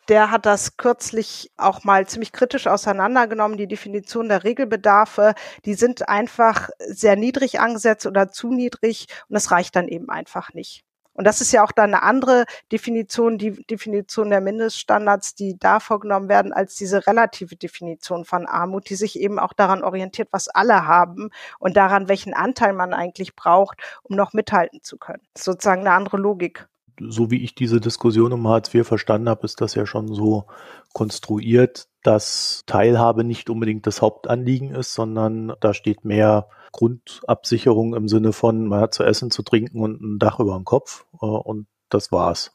Der 0.08 0.30
hat 0.30 0.46
das 0.46 0.78
kürzlich 0.78 1.52
auch 1.58 1.84
mal 1.84 2.06
ziemlich 2.06 2.32
kritisch 2.32 2.66
auseinandergenommen. 2.66 3.58
Die 3.58 3.68
Definition 3.68 4.28
der 4.28 4.42
Regelbedarfe, 4.42 5.34
die 5.66 5.74
sind 5.74 6.08
einfach 6.08 6.70
sehr 6.78 7.14
niedrig 7.16 7.60
angesetzt 7.60 8.06
oder 8.06 8.30
zu 8.30 8.52
niedrig 8.52 9.06
und 9.28 9.34
das 9.34 9.50
reicht 9.50 9.76
dann 9.76 9.86
eben 9.88 10.08
einfach 10.08 10.54
nicht. 10.54 10.87
Und 11.18 11.24
das 11.26 11.40
ist 11.40 11.50
ja 11.50 11.64
auch 11.64 11.72
dann 11.72 11.92
eine 11.92 12.04
andere 12.04 12.44
Definition, 12.70 13.38
die 13.38 13.50
Definition 13.66 14.30
der 14.30 14.40
Mindeststandards, 14.40 15.34
die 15.34 15.58
da 15.58 15.80
vorgenommen 15.80 16.28
werden, 16.28 16.52
als 16.52 16.76
diese 16.76 17.08
relative 17.08 17.56
Definition 17.56 18.24
von 18.24 18.46
Armut, 18.46 18.88
die 18.88 18.94
sich 18.94 19.18
eben 19.18 19.40
auch 19.40 19.52
daran 19.52 19.82
orientiert, 19.82 20.28
was 20.30 20.46
alle 20.46 20.86
haben 20.86 21.30
und 21.58 21.76
daran, 21.76 22.08
welchen 22.08 22.34
Anteil 22.34 22.72
man 22.72 22.94
eigentlich 22.94 23.34
braucht, 23.34 23.80
um 24.04 24.14
noch 24.14 24.32
mithalten 24.32 24.80
zu 24.80 24.96
können. 24.96 25.26
Sozusagen 25.36 25.80
eine 25.80 25.90
andere 25.90 26.18
Logik. 26.18 26.68
So 27.00 27.30
wie 27.30 27.42
ich 27.42 27.54
diese 27.54 27.80
Diskussion 27.80 28.32
um 28.32 28.48
Hartz 28.48 28.72
IV 28.74 28.86
verstanden 28.86 29.28
habe, 29.28 29.44
ist 29.44 29.60
das 29.60 29.74
ja 29.74 29.86
schon 29.86 30.08
so 30.12 30.46
konstruiert, 30.92 31.88
dass 32.02 32.62
Teilhabe 32.66 33.24
nicht 33.24 33.50
unbedingt 33.50 33.86
das 33.86 34.02
Hauptanliegen 34.02 34.74
ist, 34.74 34.94
sondern 34.94 35.52
da 35.60 35.74
steht 35.74 36.04
mehr 36.04 36.48
Grundabsicherung 36.72 37.94
im 37.94 38.08
Sinne 38.08 38.32
von, 38.32 38.66
man 38.66 38.80
hat 38.80 38.94
zu 38.94 39.04
essen, 39.04 39.30
zu 39.30 39.42
trinken 39.42 39.82
und 39.82 40.00
ein 40.00 40.18
Dach 40.18 40.40
über 40.40 40.54
dem 40.54 40.64
Kopf 40.64 41.06
äh, 41.20 41.26
und 41.26 41.66
das 41.88 42.12
war's. 42.12 42.52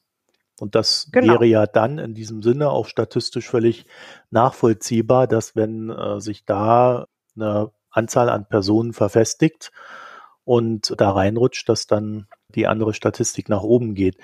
Und 0.59 0.75
das 0.75 1.09
genau. 1.11 1.33
wäre 1.33 1.45
ja 1.45 1.65
dann 1.65 1.97
in 1.97 2.13
diesem 2.13 2.43
Sinne 2.43 2.69
auch 2.69 2.87
statistisch 2.87 3.49
völlig 3.49 3.85
nachvollziehbar, 4.29 5.27
dass 5.27 5.55
wenn 5.55 5.89
äh, 5.89 6.19
sich 6.19 6.45
da 6.45 7.07
eine 7.35 7.71
Anzahl 7.89 8.29
an 8.29 8.47
Personen 8.47 8.93
verfestigt 8.93 9.71
und 10.45 10.93
da 10.97 11.11
reinrutscht, 11.11 11.67
dass 11.69 11.87
dann 11.87 12.27
die 12.55 12.67
andere 12.67 12.93
Statistik 12.93 13.49
nach 13.49 13.63
oben 13.63 13.95
geht. 13.95 14.17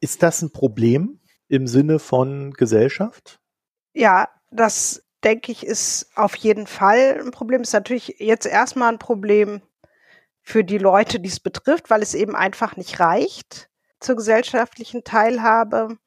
Ist 0.00 0.22
das 0.22 0.42
ein 0.42 0.52
Problem 0.52 1.20
im 1.48 1.66
Sinne 1.66 1.98
von 1.98 2.52
Gesellschaft? 2.52 3.40
Ja, 3.92 4.28
das 4.50 5.06
denke 5.24 5.52
ich 5.52 5.66
ist 5.66 6.10
auf 6.14 6.36
jeden 6.36 6.66
Fall 6.66 7.20
ein 7.20 7.30
Problem. 7.30 7.62
Ist 7.62 7.72
natürlich 7.72 8.16
jetzt 8.18 8.46
erstmal 8.46 8.92
ein 8.92 8.98
Problem 8.98 9.62
für 10.42 10.62
die 10.62 10.78
Leute, 10.78 11.18
die 11.18 11.28
es 11.28 11.40
betrifft, 11.40 11.90
weil 11.90 12.02
es 12.02 12.14
eben 12.14 12.36
einfach 12.36 12.76
nicht 12.76 13.00
reicht 13.00 13.68
zur 13.98 14.16
gesellschaftlichen 14.16 15.02
Teilhabe. 15.02 15.98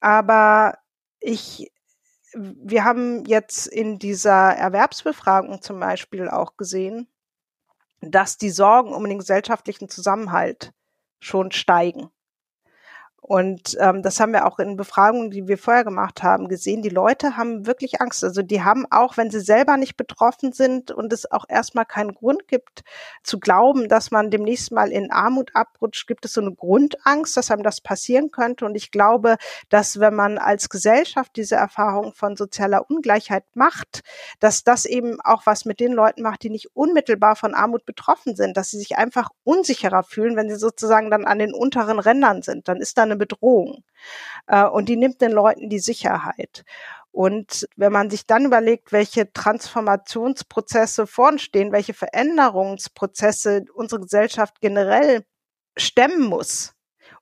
Aber 0.00 0.78
ich, 1.20 1.70
wir 2.34 2.84
haben 2.84 3.24
jetzt 3.26 3.66
in 3.66 3.98
dieser 3.98 4.54
Erwerbsbefragung 4.54 5.62
zum 5.62 5.78
Beispiel 5.78 6.28
auch 6.28 6.56
gesehen, 6.56 7.08
dass 8.00 8.38
die 8.38 8.50
Sorgen 8.50 8.92
um 8.92 9.04
den 9.04 9.18
gesellschaftlichen 9.18 9.88
Zusammenhalt 9.88 10.72
schon 11.20 11.50
steigen. 11.52 12.10
Und 13.28 13.76
ähm, 13.78 14.02
das 14.02 14.20
haben 14.20 14.32
wir 14.32 14.46
auch 14.46 14.58
in 14.58 14.78
Befragungen, 14.78 15.30
die 15.30 15.48
wir 15.48 15.58
vorher 15.58 15.84
gemacht 15.84 16.22
haben, 16.22 16.48
gesehen. 16.48 16.80
Die 16.80 16.88
Leute 16.88 17.36
haben 17.36 17.66
wirklich 17.66 18.00
Angst. 18.00 18.24
Also 18.24 18.40
die 18.40 18.62
haben 18.62 18.86
auch, 18.90 19.18
wenn 19.18 19.30
sie 19.30 19.40
selber 19.40 19.76
nicht 19.76 19.98
betroffen 19.98 20.52
sind 20.52 20.92
und 20.92 21.12
es 21.12 21.30
auch 21.30 21.44
erstmal 21.46 21.84
keinen 21.84 22.14
Grund 22.14 22.48
gibt 22.48 22.84
zu 23.22 23.38
glauben, 23.38 23.90
dass 23.90 24.10
man 24.10 24.30
demnächst 24.30 24.72
mal 24.72 24.90
in 24.90 25.10
Armut 25.10 25.50
abrutscht, 25.52 26.06
gibt 26.06 26.24
es 26.24 26.32
so 26.32 26.40
eine 26.40 26.54
Grundangst, 26.54 27.36
dass 27.36 27.50
einem 27.50 27.62
das 27.62 27.82
passieren 27.82 28.30
könnte. 28.30 28.64
Und 28.64 28.74
ich 28.76 28.90
glaube, 28.92 29.36
dass 29.68 30.00
wenn 30.00 30.14
man 30.14 30.38
als 30.38 30.70
Gesellschaft 30.70 31.32
diese 31.36 31.56
Erfahrung 31.56 32.14
von 32.14 32.34
sozialer 32.34 32.90
Ungleichheit 32.90 33.44
macht, 33.52 34.04
dass 34.40 34.64
das 34.64 34.86
eben 34.86 35.20
auch 35.20 35.44
was 35.44 35.66
mit 35.66 35.80
den 35.80 35.92
Leuten 35.92 36.22
macht, 36.22 36.44
die 36.44 36.50
nicht 36.50 36.74
unmittelbar 36.74 37.36
von 37.36 37.52
Armut 37.52 37.84
betroffen 37.84 38.36
sind, 38.36 38.56
dass 38.56 38.70
sie 38.70 38.78
sich 38.78 38.96
einfach 38.96 39.28
unsicherer 39.44 40.02
fühlen, 40.02 40.34
wenn 40.34 40.48
sie 40.48 40.56
sozusagen 40.56 41.10
dann 41.10 41.26
an 41.26 41.38
den 41.38 41.52
unteren 41.52 41.98
Rändern 41.98 42.40
sind. 42.40 42.68
Dann 42.68 42.78
ist 42.78 42.96
da 42.96 43.02
eine 43.02 43.17
Bedrohung. 43.18 43.84
Äh, 44.46 44.64
und 44.64 44.88
die 44.88 44.96
nimmt 44.96 45.20
den 45.20 45.32
Leuten 45.32 45.68
die 45.68 45.78
Sicherheit. 45.78 46.64
Und 47.10 47.66
wenn 47.76 47.92
man 47.92 48.10
sich 48.10 48.26
dann 48.26 48.44
überlegt, 48.44 48.92
welche 48.92 49.32
Transformationsprozesse 49.32 51.06
vorn 51.06 51.38
stehen, 51.38 51.72
welche 51.72 51.94
Veränderungsprozesse 51.94 53.64
unsere 53.74 54.02
Gesellschaft 54.02 54.60
generell 54.60 55.24
stemmen 55.76 56.22
muss 56.22 56.74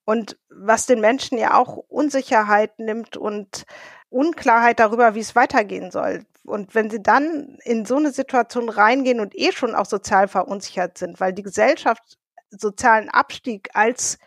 und 0.05 0.39
was 0.49 0.87
den 0.87 1.01
Menschen 1.01 1.39
ja 1.39 1.55
auch 1.59 1.77
Unsicherheit 1.89 2.79
nimmt 2.79 3.17
und 3.17 3.65
Unklarheit 4.09 4.81
darüber, 4.81 5.15
wie 5.15 5.21
es 5.21 5.35
weitergehen 5.37 5.91
soll. 5.91 6.25
Und 6.45 6.75
wenn 6.75 6.91
sie 6.91 7.03
dann 7.03 7.59
in 7.65 7.85
so 7.85 7.97
eine 7.97 8.13
Situation 8.13 8.69
reingehen 8.69 9.21
und 9.21 9.37
eh 9.37 9.53
schon 9.53 9.75
auch 9.75 9.87
sozial 9.87 10.29
verunsichert 10.29 10.97
sind, 10.97 11.21
weil 11.21 11.33
die 11.33 11.43
Gesellschaft 11.43 12.19
sozialen 12.51 13.09
Abstieg 13.09 13.71
als 13.75 14.19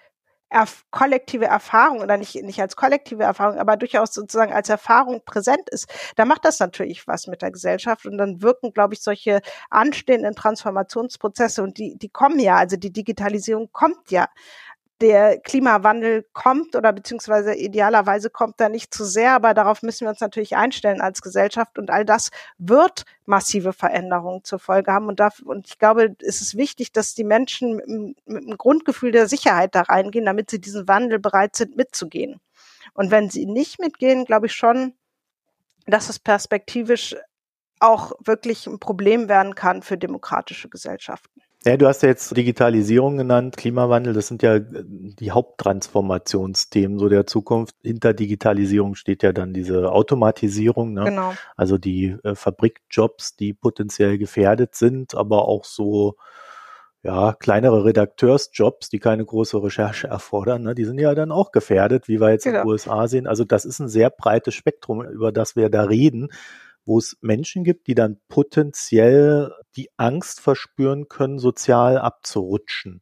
erf 0.49 0.85
kollektive 0.91 1.45
Erfahrung 1.45 2.01
oder 2.01 2.17
nicht, 2.17 2.35
nicht 2.43 2.59
als 2.61 2.75
kollektive 2.75 3.23
Erfahrung, 3.23 3.59
aber 3.59 3.77
durchaus 3.77 4.13
sozusagen 4.13 4.51
als 4.53 4.69
Erfahrung 4.69 5.21
präsent 5.25 5.69
ist, 5.69 5.87
da 6.15 6.25
macht 6.25 6.45
das 6.45 6.59
natürlich 6.59 7.07
was 7.07 7.27
mit 7.27 7.41
der 7.41 7.51
Gesellschaft 7.51 8.05
und 8.05 8.17
dann 8.17 8.41
wirken, 8.41 8.73
glaube 8.73 8.95
ich, 8.95 9.01
solche 9.01 9.41
anstehenden 9.69 10.35
Transformationsprozesse 10.35 11.61
und 11.63 11.77
die, 11.77 11.97
die 11.97 12.09
kommen 12.09 12.39
ja, 12.39 12.55
also 12.57 12.77
die 12.77 12.91
Digitalisierung 12.91 13.69
kommt 13.71 14.11
ja 14.11 14.27
der 15.01 15.39
Klimawandel 15.39 16.25
kommt 16.33 16.75
oder 16.75 16.91
beziehungsweise 16.91 17.53
idealerweise 17.55 18.29
kommt 18.29 18.59
er 18.59 18.69
nicht 18.69 18.93
zu 18.93 19.05
sehr, 19.05 19.33
aber 19.33 19.53
darauf 19.53 19.81
müssen 19.81 20.01
wir 20.05 20.09
uns 20.09 20.19
natürlich 20.19 20.55
einstellen 20.55 21.01
als 21.01 21.21
Gesellschaft 21.21 21.79
und 21.79 21.89
all 21.89 22.03
das 22.05 22.31
wird 22.57 23.05
massive 23.25 23.73
Veränderungen 23.73 24.43
zur 24.43 24.59
Folge 24.59 24.91
haben 24.91 25.07
und, 25.07 25.19
da, 25.19 25.29
und 25.45 25.67
ich 25.67 25.79
glaube, 25.79 26.15
es 26.21 26.41
ist 26.41 26.57
wichtig, 26.57 26.91
dass 26.91 27.15
die 27.15 27.23
Menschen 27.23 27.77
mit 28.25 28.43
einem 28.43 28.57
Grundgefühl 28.57 29.11
der 29.11 29.27
Sicherheit 29.27 29.75
da 29.75 29.81
reingehen, 29.81 30.25
damit 30.25 30.49
sie 30.49 30.59
diesen 30.59 30.87
Wandel 30.87 31.19
bereit 31.19 31.55
sind 31.55 31.77
mitzugehen. 31.77 32.41
Und 32.93 33.11
wenn 33.11 33.29
sie 33.29 33.45
nicht 33.45 33.79
mitgehen, 33.79 34.25
glaube 34.25 34.47
ich 34.47 34.53
schon, 34.53 34.93
dass 35.85 36.09
es 36.09 36.19
perspektivisch 36.19 37.15
auch 37.79 38.11
wirklich 38.19 38.67
ein 38.67 38.79
Problem 38.79 39.29
werden 39.29 39.55
kann 39.55 39.81
für 39.81 39.97
demokratische 39.97 40.69
Gesellschaften. 40.69 41.41
Ja, 41.65 41.75
du 41.75 41.87
hast 41.87 42.03
ja 42.03 42.09
jetzt 42.09 42.35
Digitalisierung 42.37 43.17
genannt, 43.17 43.57
Klimawandel, 43.57 44.13
das 44.13 44.27
sind 44.27 44.41
ja 44.43 44.59
die 44.59 45.31
Haupttransformationsthemen 45.31 46.97
so 46.97 47.09
der 47.09 47.27
Zukunft. 47.27 47.75
Hinter 47.83 48.13
Digitalisierung 48.13 48.95
steht 48.95 49.23
ja 49.23 49.33
dann 49.33 49.53
diese 49.53 49.91
Automatisierung, 49.91 50.93
ne? 50.93 51.03
genau. 51.03 51.33
also 51.57 51.77
die 51.77 52.15
äh, 52.23 52.33
Fabrikjobs, 52.33 53.35
die 53.35 53.53
potenziell 53.53 54.17
gefährdet 54.17 54.75
sind, 54.75 55.15
aber 55.15 55.49
auch 55.49 55.65
so 55.65 56.15
ja, 57.03 57.33
kleinere 57.33 57.83
Redakteursjobs, 57.83 58.87
die 58.87 58.99
keine 58.99 59.25
große 59.25 59.61
Recherche 59.61 60.07
erfordern, 60.09 60.63
ne, 60.63 60.75
die 60.75 60.85
sind 60.85 60.97
ja 60.97 61.13
dann 61.13 61.31
auch 61.31 61.51
gefährdet, 61.51 62.07
wie 62.07 62.21
wir 62.21 62.31
jetzt 62.31 62.45
genau. 62.45 62.59
in 62.59 62.63
den 62.63 62.71
USA 62.71 63.07
sehen. 63.09 63.27
Also 63.27 63.43
das 63.43 63.65
ist 63.65 63.79
ein 63.79 63.89
sehr 63.89 64.09
breites 64.09 64.53
Spektrum, 64.53 65.03
über 65.03 65.33
das 65.33 65.57
wir 65.57 65.69
da 65.69 65.83
reden 65.83 66.29
wo 66.85 66.97
es 66.97 67.17
Menschen 67.21 67.63
gibt, 67.63 67.87
die 67.87 67.95
dann 67.95 68.19
potenziell 68.27 69.53
die 69.75 69.89
Angst 69.97 70.39
verspüren 70.41 71.07
können, 71.07 71.39
sozial 71.39 71.97
abzurutschen. 71.97 73.01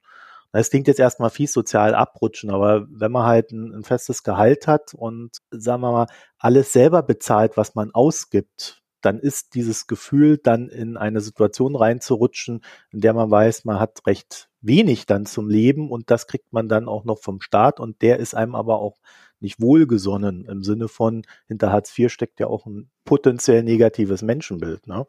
Das 0.51 0.69
klingt 0.69 0.87
jetzt 0.87 0.99
erstmal 0.99 1.29
fies, 1.29 1.53
sozial 1.53 1.93
abrutschen, 1.93 2.49
aber 2.49 2.87
wenn 2.89 3.11
man 3.11 3.25
halt 3.25 3.51
ein, 3.51 3.73
ein, 3.73 3.83
festes 3.83 4.23
Gehalt 4.23 4.65
hat 4.67 4.93
und, 4.93 5.37
sagen 5.51 5.81
wir 5.81 5.91
mal, 5.91 6.07
alles 6.39 6.73
selber 6.73 7.03
bezahlt, 7.03 7.57
was 7.57 7.75
man 7.75 7.91
ausgibt, 7.91 8.81
dann 9.01 9.19
ist 9.19 9.53
dieses 9.53 9.87
Gefühl, 9.87 10.37
dann 10.37 10.69
in 10.69 10.97
eine 10.97 11.21
Situation 11.21 11.75
reinzurutschen, 11.75 12.63
in 12.91 13.01
der 13.01 13.13
man 13.13 13.29
weiß, 13.29 13.65
man 13.65 13.79
hat 13.79 14.05
recht 14.07 14.49
wenig 14.61 15.05
dann 15.05 15.25
zum 15.25 15.49
Leben 15.49 15.91
und 15.91 16.09
das 16.11 16.27
kriegt 16.27 16.51
man 16.53 16.67
dann 16.67 16.87
auch 16.87 17.05
noch 17.05 17.19
vom 17.19 17.39
Staat 17.41 17.79
und 17.79 18.01
der 18.01 18.17
ist 18.19 18.33
einem 18.33 18.55
aber 18.55 18.79
auch 18.79 18.97
nicht 19.39 19.61
wohlgesonnen 19.61 20.45
im 20.45 20.63
Sinne 20.63 20.87
von, 20.87 21.23
hinter 21.47 21.71
Hartz 21.71 21.97
IV 21.97 22.11
steckt 22.11 22.39
ja 22.39 22.47
auch 22.47 22.65
ein 22.65 22.89
potenziell 23.05 23.63
negatives 23.63 24.21
Menschenbild, 24.21 24.87
ne? 24.87 25.05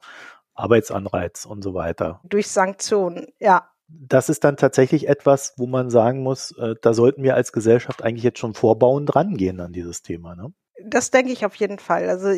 Arbeitsanreiz 0.54 1.46
und 1.46 1.62
so 1.62 1.74
weiter. 1.74 2.20
Durch 2.24 2.48
Sanktionen, 2.48 3.28
ja. 3.38 3.70
Das 3.88 4.28
ist 4.28 4.44
dann 4.44 4.56
tatsächlich 4.56 5.08
etwas, 5.08 5.54
wo 5.56 5.66
man 5.66 5.88
sagen 5.88 6.22
muss, 6.22 6.50
äh, 6.58 6.74
da 6.82 6.92
sollten 6.92 7.22
wir 7.22 7.36
als 7.36 7.52
Gesellschaft 7.52 8.02
eigentlich 8.02 8.24
jetzt 8.24 8.38
schon 8.38 8.54
vorbauend 8.54 9.16
rangehen 9.16 9.60
an 9.60 9.72
dieses 9.72 10.02
Thema. 10.02 10.34
Ne? 10.34 10.52
Das 10.84 11.10
denke 11.10 11.32
ich 11.32 11.46
auf 11.46 11.54
jeden 11.54 11.78
Fall. 11.78 12.10
Also 12.10 12.34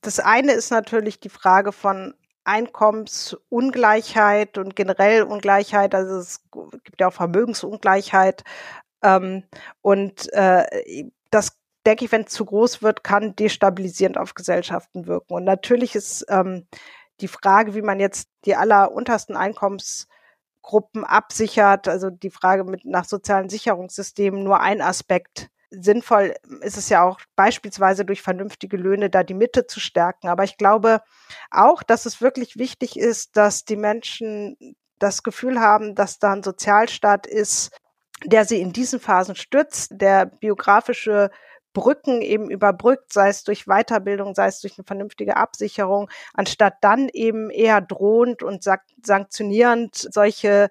das 0.00 0.18
eine 0.18 0.52
ist 0.52 0.70
natürlich 0.70 1.20
die 1.20 1.28
Frage 1.28 1.72
von 1.72 2.14
Einkommensungleichheit 2.44 4.58
und 4.58 4.74
generell 4.74 5.22
Ungleichheit. 5.22 5.94
Also 5.94 6.16
es 6.16 6.42
gibt 6.84 7.00
ja 7.00 7.06
auch 7.08 7.12
Vermögensungleichheit. 7.12 8.42
Ähm, 9.02 9.44
und 9.80 10.32
äh, 10.32 11.04
das 11.30 11.58
denke 11.86 12.04
ich, 12.04 12.12
wenn 12.12 12.22
es 12.22 12.32
zu 12.32 12.44
groß 12.44 12.82
wird, 12.82 13.04
kann 13.04 13.34
destabilisierend 13.36 14.18
auf 14.18 14.34
Gesellschaften 14.34 15.06
wirken. 15.06 15.34
Und 15.34 15.44
natürlich 15.44 15.94
ist 15.94 16.24
ähm, 16.28 16.66
die 17.20 17.28
Frage, 17.28 17.74
wie 17.74 17.82
man 17.82 18.00
jetzt 18.00 18.28
die 18.44 18.56
alleruntersten 18.56 19.36
Einkommensgruppen 19.36 21.04
absichert, 21.04 21.88
also 21.88 22.10
die 22.10 22.30
Frage 22.30 22.64
mit 22.64 22.84
nach 22.84 23.04
sozialen 23.04 23.48
Sicherungssystemen 23.48 24.42
nur 24.42 24.60
ein 24.60 24.80
Aspekt. 24.80 25.48
Sinnvoll 25.70 26.34
ist 26.60 26.76
es 26.76 26.90
ja 26.90 27.02
auch 27.02 27.18
beispielsweise 27.34 28.04
durch 28.04 28.20
vernünftige 28.20 28.76
Löhne 28.76 29.08
da 29.08 29.22
die 29.22 29.34
Mitte 29.34 29.66
zu 29.66 29.80
stärken. 29.80 30.28
Aber 30.28 30.44
ich 30.44 30.58
glaube 30.58 31.00
auch, 31.50 31.82
dass 31.82 32.04
es 32.04 32.20
wirklich 32.20 32.58
wichtig 32.58 32.98
ist, 32.98 33.36
dass 33.36 33.64
die 33.64 33.76
Menschen 33.76 34.76
das 34.98 35.22
Gefühl 35.22 35.60
haben, 35.60 35.94
dass 35.94 36.18
da 36.18 36.32
ein 36.32 36.42
Sozialstaat 36.42 37.26
ist, 37.26 37.70
der 38.24 38.44
sie 38.44 38.60
in 38.60 38.72
diesen 38.72 39.00
Phasen 39.00 39.36
stützt, 39.36 39.92
der 39.94 40.26
biografische 40.26 41.30
Brücken 41.72 42.20
eben 42.20 42.50
überbrückt, 42.50 43.12
sei 43.12 43.28
es 43.28 43.44
durch 43.44 43.64
Weiterbildung, 43.64 44.34
sei 44.34 44.46
es 44.46 44.60
durch 44.60 44.78
eine 44.78 44.84
vernünftige 44.84 45.36
Absicherung, 45.36 46.10
anstatt 46.34 46.74
dann 46.82 47.08
eben 47.08 47.50
eher 47.50 47.80
drohend 47.80 48.42
und 48.42 48.62
sanktionierend 49.02 49.96
solche 49.96 50.68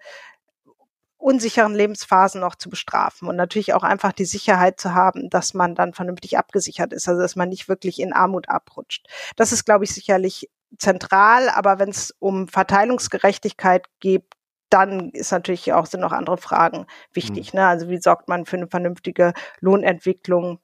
unsicheren 1.17 1.75
Lebensphasen 1.75 2.41
noch 2.41 2.55
zu 2.55 2.69
bestrafen 2.69 3.27
und 3.27 3.35
natürlich 3.35 3.73
auch 3.73 3.83
einfach 3.83 4.11
die 4.11 4.25
Sicherheit 4.25 4.79
zu 4.79 4.93
haben, 4.93 5.29
dass 5.29 5.53
man 5.53 5.75
dann 5.75 5.93
vernünftig 5.93 6.37
abgesichert 6.37 6.93
ist, 6.93 7.07
also 7.07 7.21
dass 7.21 7.35
man 7.35 7.49
nicht 7.49 7.69
wirklich 7.69 7.99
in 7.99 8.11
Armut 8.11 8.49
abrutscht. 8.49 9.07
Das 9.35 9.51
ist, 9.51 9.65
glaube 9.65 9.83
ich, 9.83 9.93
sicherlich 9.93 10.49
zentral, 10.77 11.49
aber 11.49 11.79
wenn 11.79 11.89
es 11.89 12.15
um 12.19 12.47
Verteilungsgerechtigkeit 12.47 13.85
geht, 13.99 14.25
dann 14.71 15.09
ist 15.11 15.31
natürlich 15.31 15.73
auch, 15.73 15.85
sind 15.85 16.01
noch 16.01 16.11
andere 16.11 16.37
Fragen 16.37 16.85
wichtig. 17.13 17.53
Mhm. 17.53 17.59
Ne? 17.59 17.67
Also 17.67 17.89
wie 17.89 17.97
sorgt 17.97 18.27
man 18.27 18.45
für 18.45 18.57
eine 18.57 18.67
vernünftige 18.67 19.33
Lohnentwicklung? 19.59 20.59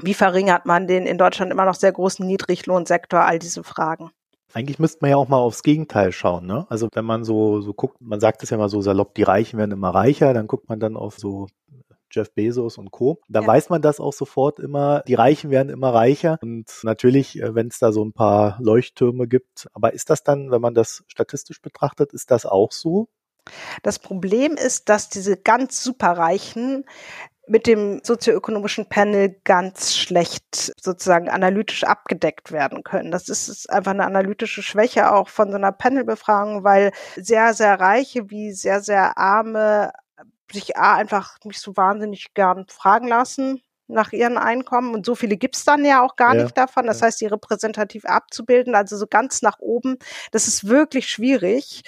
Wie 0.00 0.14
verringert 0.14 0.66
man 0.66 0.86
den 0.86 1.06
in 1.06 1.18
Deutschland 1.18 1.52
immer 1.52 1.64
noch 1.64 1.74
sehr 1.74 1.92
großen 1.92 2.26
Niedriglohnsektor? 2.26 3.20
All 3.20 3.38
diese 3.38 3.64
Fragen. 3.64 4.10
Eigentlich 4.54 4.78
müsste 4.78 4.98
man 5.02 5.10
ja 5.10 5.16
auch 5.16 5.28
mal 5.28 5.36
aufs 5.36 5.62
Gegenteil 5.62 6.10
schauen. 6.10 6.46
Ne? 6.46 6.66
Also 6.70 6.88
wenn 6.94 7.04
man 7.04 7.22
so, 7.24 7.60
so 7.60 7.74
guckt, 7.74 8.00
man 8.00 8.18
sagt 8.18 8.42
es 8.42 8.50
ja 8.50 8.56
mal 8.56 8.70
so 8.70 8.80
salopp, 8.80 9.14
die 9.14 9.22
Reichen 9.22 9.58
werden 9.58 9.72
immer 9.72 9.90
reicher, 9.90 10.32
dann 10.32 10.46
guckt 10.46 10.68
man 10.68 10.80
dann 10.80 10.96
auf 10.96 11.18
so 11.18 11.48
Jeff 12.10 12.32
Bezos 12.32 12.78
und 12.78 12.90
Co. 12.90 13.20
Da 13.28 13.42
ja. 13.42 13.46
weiß 13.46 13.68
man 13.68 13.82
das 13.82 14.00
auch 14.00 14.12
sofort 14.12 14.58
immer, 14.58 15.02
die 15.06 15.14
Reichen 15.14 15.50
werden 15.50 15.68
immer 15.68 15.92
reicher 15.92 16.38
und 16.40 16.66
natürlich, 16.82 17.40
äh, 17.40 17.54
wenn 17.54 17.68
es 17.68 17.78
da 17.78 17.92
so 17.92 18.04
ein 18.04 18.12
paar 18.12 18.58
Leuchttürme 18.60 19.28
gibt, 19.28 19.68
aber 19.74 19.92
ist 19.92 20.10
das 20.10 20.22
dann, 20.22 20.50
wenn 20.50 20.60
man 20.60 20.74
das 20.74 21.04
statistisch 21.08 21.60
betrachtet, 21.60 22.12
ist 22.12 22.30
das 22.30 22.46
auch 22.46 22.72
so? 22.72 23.08
Das 23.82 23.98
Problem 23.98 24.52
ist, 24.52 24.88
dass 24.88 25.08
diese 25.08 25.36
ganz 25.36 25.82
superreichen 25.82 26.84
mit 27.48 27.66
dem 27.66 28.00
sozioökonomischen 28.04 28.88
Panel 28.88 29.40
ganz 29.44 29.96
schlecht 29.96 30.74
sozusagen 30.80 31.30
analytisch 31.30 31.84
abgedeckt 31.84 32.52
werden 32.52 32.84
können. 32.84 33.10
Das 33.10 33.28
ist 33.28 33.70
einfach 33.70 33.92
eine 33.92 34.04
analytische 34.04 34.62
Schwäche 34.62 35.12
auch 35.12 35.28
von 35.28 35.50
so 35.50 35.56
einer 35.56 35.72
Panelbefragung, 35.72 36.62
weil 36.62 36.92
sehr, 37.16 37.54
sehr 37.54 37.80
reiche 37.80 38.30
wie 38.30 38.52
sehr, 38.52 38.82
sehr 38.82 39.16
arme 39.16 39.92
sich 40.52 40.76
A, 40.76 40.94
einfach 40.94 41.38
nicht 41.44 41.60
so 41.60 41.76
wahnsinnig 41.76 42.34
gern 42.34 42.66
fragen 42.68 43.08
lassen 43.08 43.62
nach 43.86 44.12
ihren 44.12 44.38
Einkommen. 44.38 44.94
Und 44.94 45.06
so 45.06 45.14
viele 45.14 45.36
gibt's 45.36 45.64
dann 45.64 45.84
ja 45.84 46.04
auch 46.04 46.16
gar 46.16 46.34
ja, 46.34 46.44
nicht 46.44 46.56
davon. 46.56 46.86
Das 46.86 47.00
ja. 47.00 47.06
heißt, 47.06 47.20
die 47.20 47.26
repräsentativ 47.26 48.04
abzubilden, 48.04 48.74
also 48.74 48.96
so 48.96 49.06
ganz 49.06 49.42
nach 49.42 49.58
oben, 49.58 49.98
das 50.30 50.46
ist 50.46 50.68
wirklich 50.68 51.08
schwierig. 51.08 51.82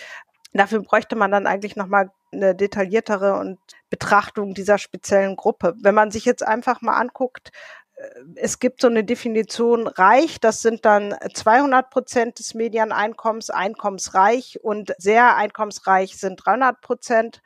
Dafür 0.53 0.83
bräuchte 0.83 1.17
man 1.17 1.31
dann 1.31 1.47
eigentlich 1.47 1.77
nochmal 1.77 2.11
eine 2.33 2.55
detailliertere 2.55 3.39
und 3.39 3.59
Betrachtung 3.89 4.55
dieser 4.55 4.79
speziellen 4.79 5.37
Gruppe. 5.37 5.75
Wenn 5.81 5.95
man 5.95 6.11
sich 6.11 6.25
jetzt 6.25 6.47
einfach 6.47 6.81
mal 6.81 6.97
anguckt, 6.97 7.51
äh, 7.97 8.03
es 8.37 8.59
gibt 8.59 8.81
so 8.81 8.89
eine 8.89 9.05
Definition 9.05 9.87
reich, 9.87 10.41
das 10.41 10.63
sind 10.63 10.85
dann 10.85 11.15
200 11.35 11.91
Prozent 11.91 12.39
des 12.39 12.55
Medianeinkommens, 12.55 13.51
einkommensreich 13.51 14.59
und 14.63 14.95
sehr 14.99 15.37
einkommensreich 15.37 16.19
sind 16.19 16.37
300 16.45 16.81
Prozent. 16.81 17.43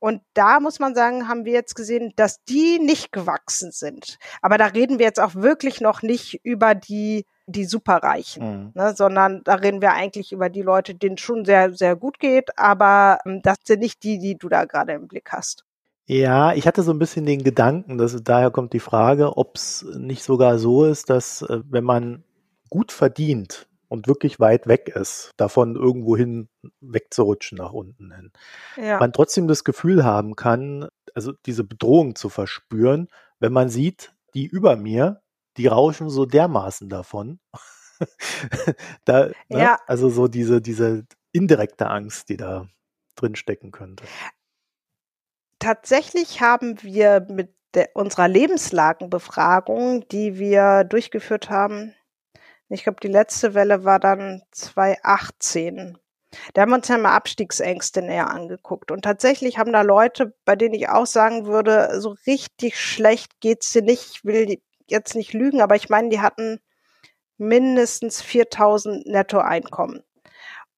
Und 0.00 0.22
da 0.34 0.60
muss 0.60 0.78
man 0.78 0.94
sagen, 0.94 1.28
haben 1.28 1.44
wir 1.44 1.52
jetzt 1.52 1.74
gesehen, 1.74 2.12
dass 2.16 2.42
die 2.44 2.78
nicht 2.78 3.12
gewachsen 3.12 3.72
sind. 3.72 4.18
Aber 4.42 4.58
da 4.58 4.66
reden 4.66 4.98
wir 4.98 5.06
jetzt 5.06 5.20
auch 5.20 5.34
wirklich 5.34 5.80
noch 5.80 6.02
nicht 6.02 6.40
über 6.44 6.74
die, 6.74 7.26
die 7.46 7.64
Superreichen, 7.64 8.64
mhm. 8.64 8.72
ne, 8.74 8.94
sondern 8.94 9.42
da 9.44 9.54
reden 9.54 9.80
wir 9.80 9.92
eigentlich 9.92 10.32
über 10.32 10.48
die 10.48 10.62
Leute, 10.62 10.94
denen 10.94 11.18
schon 11.18 11.44
sehr, 11.44 11.72
sehr 11.74 11.96
gut 11.96 12.18
geht. 12.20 12.56
Aber 12.58 13.18
ähm, 13.26 13.40
das 13.42 13.56
sind 13.64 13.80
nicht 13.80 14.02
die, 14.04 14.18
die 14.18 14.36
du 14.36 14.48
da 14.48 14.64
gerade 14.64 14.92
im 14.92 15.08
Blick 15.08 15.30
hast. 15.32 15.64
Ja, 16.06 16.54
ich 16.54 16.66
hatte 16.66 16.82
so 16.82 16.92
ein 16.92 16.98
bisschen 16.98 17.26
den 17.26 17.44
Gedanken, 17.44 17.98
dass 17.98 18.16
daher 18.22 18.50
kommt 18.50 18.72
die 18.72 18.80
Frage, 18.80 19.36
ob 19.36 19.56
es 19.56 19.84
nicht 19.94 20.22
sogar 20.22 20.58
so 20.58 20.86
ist, 20.86 21.10
dass 21.10 21.42
äh, 21.42 21.60
wenn 21.68 21.84
man 21.84 22.24
gut 22.70 22.92
verdient, 22.92 23.67
und 23.88 24.06
wirklich 24.06 24.38
weit 24.38 24.66
weg 24.66 24.88
ist, 24.88 25.32
davon 25.36 25.74
irgendwohin 25.74 26.48
wegzurutschen 26.80 27.58
nach 27.58 27.72
unten 27.72 28.12
hin. 28.14 28.32
Ja. 28.76 28.98
Man 28.98 29.12
trotzdem 29.12 29.48
das 29.48 29.64
Gefühl 29.64 30.04
haben 30.04 30.36
kann, 30.36 30.88
also 31.14 31.32
diese 31.46 31.64
Bedrohung 31.64 32.14
zu 32.14 32.28
verspüren, 32.28 33.08
wenn 33.40 33.52
man 33.52 33.68
sieht, 33.68 34.12
die 34.34 34.46
über 34.46 34.76
mir, 34.76 35.22
die 35.56 35.66
rauschen 35.66 36.10
so 36.10 36.26
dermaßen 36.26 36.88
davon. 36.88 37.40
da, 39.04 39.26
ne? 39.26 39.34
ja. 39.48 39.78
Also 39.86 40.10
so 40.10 40.28
diese, 40.28 40.60
diese 40.60 41.04
indirekte 41.32 41.88
Angst, 41.88 42.28
die 42.28 42.36
da 42.36 42.68
drin 43.16 43.34
stecken 43.34 43.72
könnte. 43.72 44.04
Tatsächlich 45.58 46.40
haben 46.40 46.82
wir 46.82 47.26
mit 47.28 47.54
der, 47.74 47.90
unserer 47.94 48.28
Lebenslagenbefragung, 48.28 50.06
die 50.08 50.38
wir 50.38 50.84
durchgeführt 50.84 51.50
haben, 51.50 51.94
ich 52.68 52.84
glaube, 52.84 53.00
die 53.00 53.08
letzte 53.08 53.54
Welle 53.54 53.84
war 53.84 53.98
dann 53.98 54.42
2018. 54.52 55.98
Da 56.52 56.62
haben 56.62 56.70
wir 56.70 56.76
uns 56.76 56.88
ja 56.88 56.98
mal 56.98 57.16
Abstiegsängste 57.16 58.02
näher 58.02 58.30
angeguckt. 58.30 58.90
Und 58.90 59.02
tatsächlich 59.02 59.58
haben 59.58 59.72
da 59.72 59.82
Leute, 59.82 60.34
bei 60.44 60.56
denen 60.56 60.74
ich 60.74 60.88
auch 60.88 61.06
sagen 61.06 61.46
würde, 61.46 62.00
so 62.00 62.16
richtig 62.26 62.78
schlecht 62.78 63.40
geht's 63.40 63.72
dir 63.72 63.82
nicht. 63.82 64.10
Ich 64.12 64.24
will 64.24 64.60
jetzt 64.86 65.14
nicht 65.14 65.32
lügen, 65.32 65.60
aber 65.60 65.76
ich 65.76 65.88
meine, 65.88 66.10
die 66.10 66.20
hatten 66.20 66.60
mindestens 67.38 68.20
4000 68.20 69.06
Nettoeinkommen. 69.06 70.02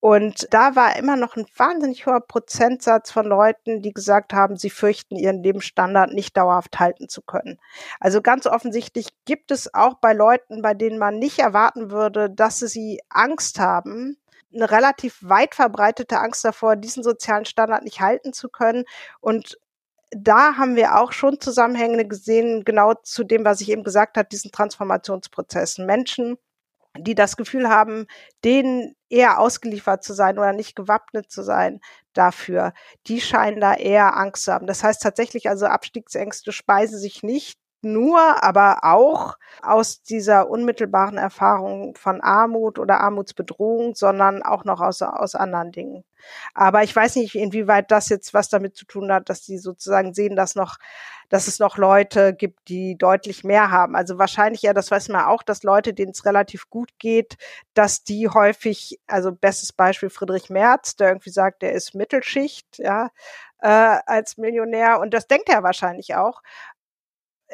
Und 0.00 0.48
da 0.50 0.76
war 0.76 0.96
immer 0.96 1.16
noch 1.16 1.36
ein 1.36 1.44
wahnsinnig 1.56 2.06
hoher 2.06 2.20
Prozentsatz 2.20 3.10
von 3.10 3.26
Leuten, 3.26 3.82
die 3.82 3.92
gesagt 3.92 4.32
haben, 4.32 4.56
sie 4.56 4.70
fürchten 4.70 5.14
ihren 5.14 5.42
Lebensstandard 5.42 6.14
nicht 6.14 6.38
dauerhaft 6.38 6.80
halten 6.80 7.10
zu 7.10 7.20
können. 7.20 7.58
Also 8.00 8.22
ganz 8.22 8.46
offensichtlich 8.46 9.08
gibt 9.26 9.50
es 9.50 9.74
auch 9.74 9.94
bei 9.94 10.14
Leuten, 10.14 10.62
bei 10.62 10.72
denen 10.72 10.98
man 10.98 11.18
nicht 11.18 11.38
erwarten 11.38 11.90
würde, 11.90 12.30
dass 12.30 12.60
sie 12.60 13.02
Angst 13.10 13.58
haben, 13.58 14.16
eine 14.54 14.70
relativ 14.70 15.18
weit 15.20 15.54
verbreitete 15.54 16.18
Angst 16.18 16.44
davor, 16.44 16.76
diesen 16.76 17.02
sozialen 17.02 17.44
Standard 17.44 17.84
nicht 17.84 18.00
halten 18.00 18.32
zu 18.32 18.48
können. 18.48 18.84
Und 19.20 19.58
da 20.10 20.56
haben 20.56 20.76
wir 20.76 20.98
auch 20.98 21.12
schon 21.12 21.40
Zusammenhänge 21.40 22.08
gesehen, 22.08 22.64
genau 22.64 22.94
zu 22.94 23.22
dem, 23.22 23.44
was 23.44 23.60
ich 23.60 23.70
eben 23.70 23.84
gesagt 23.84 24.16
habe, 24.16 24.28
diesen 24.28 24.50
Transformationsprozessen. 24.50 25.86
Menschen, 25.86 26.36
die 26.98 27.14
das 27.14 27.36
Gefühl 27.36 27.68
haben, 27.68 28.06
denen 28.44 28.94
eher 29.08 29.38
ausgeliefert 29.38 30.02
zu 30.04 30.12
sein 30.14 30.38
oder 30.38 30.52
nicht 30.52 30.76
gewappnet 30.76 31.30
zu 31.30 31.42
sein 31.42 31.80
dafür, 32.12 32.72
die 33.06 33.20
scheinen 33.20 33.60
da 33.60 33.74
eher 33.74 34.16
Angst 34.16 34.44
zu 34.44 34.52
haben. 34.52 34.66
Das 34.66 34.82
heißt 34.84 35.02
tatsächlich 35.02 35.48
also 35.48 35.66
Abstiegsängste 35.66 36.52
speisen 36.52 36.98
sich 36.98 37.22
nicht 37.22 37.58
nur, 37.82 38.42
aber 38.42 38.80
auch 38.82 39.36
aus 39.62 40.02
dieser 40.02 40.48
unmittelbaren 40.48 41.18
Erfahrung 41.18 41.94
von 41.96 42.20
Armut 42.20 42.78
oder 42.78 43.00
Armutsbedrohung, 43.00 43.94
sondern 43.94 44.42
auch 44.42 44.64
noch 44.64 44.80
aus, 44.80 45.02
aus 45.02 45.34
anderen 45.34 45.72
Dingen. 45.72 46.04
Aber 46.54 46.82
ich 46.82 46.94
weiß 46.94 47.16
nicht, 47.16 47.34
inwieweit 47.34 47.90
das 47.90 48.08
jetzt 48.08 48.34
was 48.34 48.48
damit 48.48 48.76
zu 48.76 48.84
tun 48.84 49.12
hat, 49.12 49.28
dass 49.28 49.42
die 49.42 49.58
sozusagen 49.58 50.14
sehen, 50.14 50.36
dass 50.36 50.54
noch, 50.54 50.76
dass 51.28 51.48
es 51.48 51.58
noch 51.58 51.78
Leute 51.78 52.34
gibt, 52.34 52.68
die 52.68 52.96
deutlich 52.98 53.44
mehr 53.44 53.70
haben. 53.70 53.96
Also 53.96 54.18
wahrscheinlich 54.18 54.62
ja, 54.62 54.74
das 54.74 54.90
weiß 54.90 55.08
man 55.08 55.24
auch, 55.24 55.42
dass 55.42 55.62
Leute, 55.62 55.94
denen 55.94 56.12
es 56.12 56.24
relativ 56.24 56.68
gut 56.70 56.90
geht, 56.98 57.36
dass 57.74 58.04
die 58.04 58.28
häufig, 58.28 59.00
also 59.06 59.32
bestes 59.32 59.72
Beispiel 59.72 60.10
Friedrich 60.10 60.50
Merz, 60.50 60.96
der 60.96 61.08
irgendwie 61.08 61.30
sagt, 61.30 61.62
der 61.62 61.72
ist 61.72 61.94
Mittelschicht, 61.94 62.78
ja, 62.78 63.10
äh, 63.62 63.98
als 64.06 64.38
Millionär 64.38 65.00
und 65.00 65.12
das 65.12 65.26
denkt 65.26 65.48
er 65.48 65.62
wahrscheinlich 65.62 66.14
auch 66.14 66.42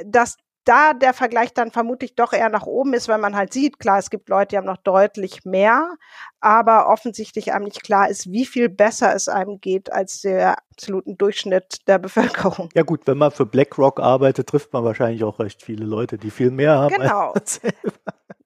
dass 0.05 0.37
da 0.65 0.95
der 0.95 1.15
Vergleich 1.15 1.55
dann 1.55 1.71
vermutlich 1.71 2.17
doch 2.17 2.33
eher 2.33 2.49
nach 2.49 2.67
oben 2.67 2.93
ist, 2.93 3.09
weil 3.09 3.19
man 3.19 3.37
halt 3.37 3.53
sieht, 3.53 3.79
klar, 3.79 3.99
es 3.99 4.11
gibt 4.11 4.29
Leute, 4.29 4.49
die 4.49 4.57
haben 4.57 4.67
noch 4.67 4.77
deutlich 4.79 5.45
mehr, 5.45 5.95
aber 6.41 6.89
offensichtlich 6.89 7.53
einem 7.53 7.65
nicht 7.65 7.83
klar 7.83 8.09
ist, 8.09 8.31
wie 8.31 8.47
viel 8.47 8.69
besser 8.69 9.15
es 9.15 9.29
einem 9.29 9.61
geht 9.61 9.93
als 9.93 10.21
der 10.21 10.59
absoluten 10.71 11.17
Durchschnitt 11.17 11.87
der 11.87 11.99
Bevölkerung. 11.99 12.69
Ja 12.75 12.83
gut, 12.83 13.07
wenn 13.07 13.19
man 13.19 13.31
für 13.31 13.47
BlackRock 13.47 14.01
arbeitet, 14.01 14.49
trifft 14.49 14.73
man 14.73 14.85
wahrscheinlich 14.85 15.25
auch 15.25 15.39
recht 15.39 15.63
viele 15.63 15.85
Leute, 15.85 16.19
die 16.19 16.31
viel 16.31 16.51
mehr 16.51 16.79
haben. 16.79 16.95
Genau. 16.95 17.35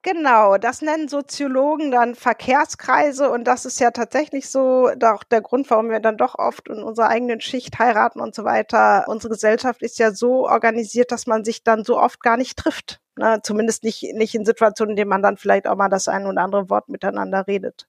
Genau, 0.03 0.57
das 0.57 0.81
nennen 0.81 1.09
Soziologen 1.09 1.91
dann 1.91 2.15
Verkehrskreise 2.15 3.31
und 3.31 3.45
das 3.45 3.67
ist 3.67 3.81
ja 3.81 3.91
tatsächlich 3.91 4.49
so 4.49 4.89
auch 5.05 5.25
der 5.25 5.43
Grund, 5.43 5.69
warum 5.69 5.91
wir 5.91 6.01
dann 6.01 6.17
doch 6.17 6.39
oft 6.39 6.69
in 6.69 6.83
unserer 6.83 7.09
eigenen 7.09 7.43
Schicht 7.43 7.79
heiraten 7.79 8.19
und 8.19 8.35
so 8.35 8.45
weiter. 8.45 9.05
Unsere 9.09 9.35
Gesellschaft 9.35 9.83
ist 9.83 9.99
ja 9.99 10.13
so 10.13 10.49
organisiert, 10.49 11.13
dass 11.13 11.27
man 11.27 11.45
sich 11.45 11.65
dann 11.65 11.85
so 11.85 11.99
oft 11.99 12.23
gar 12.23 12.39
nicht 12.39 12.57
trifft. 12.57 13.03
Ne? 13.21 13.41
Zumindest 13.43 13.85
nicht, 13.85 14.03
nicht 14.15 14.35
in 14.35 14.47
Situationen, 14.47 14.93
in 14.93 14.97
denen 14.97 15.11
man 15.11 15.23
dann 15.23 15.37
vielleicht 15.37 15.67
auch 15.69 15.77
mal 15.77 15.91
das 15.91 16.09
ein 16.09 16.27
oder 16.27 16.41
andere 16.43 16.71
Wort 16.71 16.89
miteinander 16.89 17.47
redet. 17.47 17.87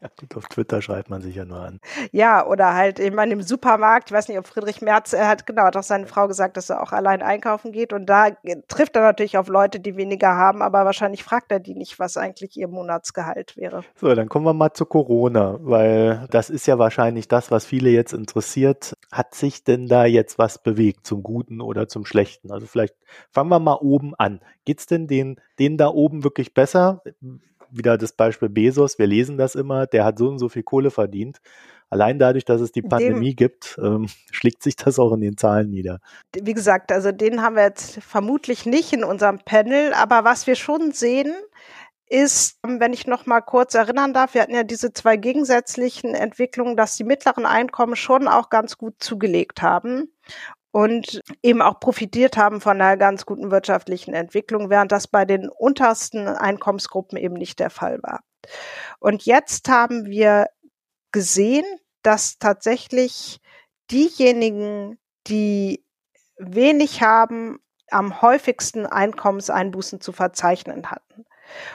Ja, 0.00 0.08
gut, 0.16 0.36
auf 0.36 0.46
Twitter 0.46 0.80
schreibt 0.80 1.10
man 1.10 1.22
sich 1.22 1.34
ja 1.34 1.44
nur 1.44 1.58
an. 1.58 1.80
Ja, 2.12 2.46
oder 2.46 2.74
halt, 2.74 3.00
ich 3.00 3.12
meine, 3.12 3.32
im 3.32 3.42
Supermarkt, 3.42 4.10
ich 4.10 4.14
weiß 4.14 4.28
nicht, 4.28 4.38
ob 4.38 4.46
Friedrich 4.46 4.80
Merz, 4.80 5.12
er 5.12 5.26
hat, 5.26 5.44
genau, 5.44 5.62
hat 5.62 5.76
auch 5.76 5.82
seine 5.82 6.06
Frau 6.06 6.28
gesagt, 6.28 6.56
dass 6.56 6.70
er 6.70 6.82
auch 6.82 6.92
allein 6.92 7.20
einkaufen 7.20 7.72
geht 7.72 7.92
und 7.92 8.06
da 8.06 8.28
trifft 8.68 8.94
er 8.94 9.02
natürlich 9.02 9.38
auf 9.38 9.48
Leute, 9.48 9.80
die 9.80 9.96
weniger 9.96 10.36
haben, 10.36 10.62
aber 10.62 10.84
wahrscheinlich 10.84 11.24
fragt 11.24 11.50
er 11.50 11.58
die 11.58 11.74
nicht, 11.74 11.98
was 11.98 12.16
eigentlich 12.16 12.56
ihr 12.56 12.68
Monatsgehalt 12.68 13.56
wäre. 13.56 13.82
So, 13.96 14.14
dann 14.14 14.28
kommen 14.28 14.44
wir 14.44 14.54
mal 14.54 14.72
zu 14.72 14.86
Corona, 14.86 15.58
weil 15.62 16.28
das 16.30 16.48
ist 16.48 16.68
ja 16.68 16.78
wahrscheinlich 16.78 17.26
das, 17.26 17.50
was 17.50 17.66
viele 17.66 17.90
jetzt 17.90 18.12
interessiert. 18.12 18.96
Hat 19.10 19.34
sich 19.34 19.64
denn 19.64 19.88
da 19.88 20.04
jetzt 20.04 20.38
was 20.38 20.62
bewegt, 20.62 21.06
zum 21.06 21.24
Guten 21.24 21.60
oder 21.60 21.88
zum 21.88 22.04
Schlechten? 22.04 22.52
Also 22.52 22.66
vielleicht 22.66 22.94
fangen 23.32 23.50
wir 23.50 23.58
mal 23.58 23.78
oben 23.80 24.14
an. 24.14 24.40
Geht's 24.64 24.86
denn 24.86 25.08
den, 25.08 25.40
denen 25.58 25.76
da 25.76 25.88
oben 25.88 26.22
wirklich 26.22 26.54
besser? 26.54 27.02
Wieder 27.70 27.98
das 27.98 28.12
Beispiel 28.12 28.48
Bezos, 28.48 28.98
wir 28.98 29.06
lesen 29.06 29.38
das 29.38 29.54
immer, 29.54 29.86
der 29.86 30.04
hat 30.04 30.18
so 30.18 30.28
und 30.28 30.38
so 30.38 30.48
viel 30.48 30.62
Kohle 30.62 30.90
verdient. 30.90 31.40
Allein 31.90 32.18
dadurch, 32.18 32.44
dass 32.44 32.60
es 32.60 32.70
die 32.70 32.82
Pandemie 32.82 33.34
Dem, 33.34 33.36
gibt, 33.36 33.78
ähm, 33.82 34.08
schlägt 34.30 34.62
sich 34.62 34.76
das 34.76 34.98
auch 34.98 35.12
in 35.12 35.20
den 35.20 35.36
Zahlen 35.36 35.70
nieder. 35.70 36.00
Wie 36.34 36.54
gesagt, 36.54 36.92
also 36.92 37.12
den 37.12 37.42
haben 37.42 37.56
wir 37.56 37.62
jetzt 37.62 38.02
vermutlich 38.02 38.66
nicht 38.66 38.92
in 38.92 39.04
unserem 39.04 39.38
Panel, 39.38 39.94
aber 39.94 40.24
was 40.24 40.46
wir 40.46 40.54
schon 40.54 40.92
sehen, 40.92 41.32
ist, 42.10 42.58
wenn 42.62 42.92
ich 42.92 43.06
noch 43.06 43.26
mal 43.26 43.42
kurz 43.42 43.74
erinnern 43.74 44.14
darf, 44.14 44.34
wir 44.34 44.42
hatten 44.42 44.54
ja 44.54 44.64
diese 44.64 44.92
zwei 44.92 45.16
gegensätzlichen 45.16 46.14
Entwicklungen, 46.14 46.76
dass 46.76 46.96
die 46.96 47.04
mittleren 47.04 47.44
Einkommen 47.44 47.96
schon 47.96 48.28
auch 48.28 48.48
ganz 48.48 48.78
gut 48.78 48.94
zugelegt 48.98 49.60
haben 49.60 50.10
und 50.78 51.22
eben 51.42 51.60
auch 51.60 51.80
profitiert 51.80 52.36
haben 52.36 52.60
von 52.60 52.80
einer 52.80 52.96
ganz 52.96 53.26
guten 53.26 53.50
wirtschaftlichen 53.50 54.14
Entwicklung, 54.14 54.70
während 54.70 54.92
das 54.92 55.08
bei 55.08 55.24
den 55.24 55.48
untersten 55.48 56.28
Einkommensgruppen 56.28 57.18
eben 57.18 57.34
nicht 57.34 57.58
der 57.58 57.70
Fall 57.70 57.98
war. 58.00 58.20
Und 59.00 59.24
jetzt 59.24 59.68
haben 59.68 60.06
wir 60.06 60.46
gesehen, 61.10 61.64
dass 62.04 62.38
tatsächlich 62.38 63.40
diejenigen, 63.90 65.00
die 65.26 65.84
wenig 66.36 67.02
haben, 67.02 67.58
am 67.90 68.22
häufigsten 68.22 68.86
Einkommenseinbußen 68.86 70.00
zu 70.00 70.12
verzeichnen 70.12 70.92
hatten. 70.92 71.24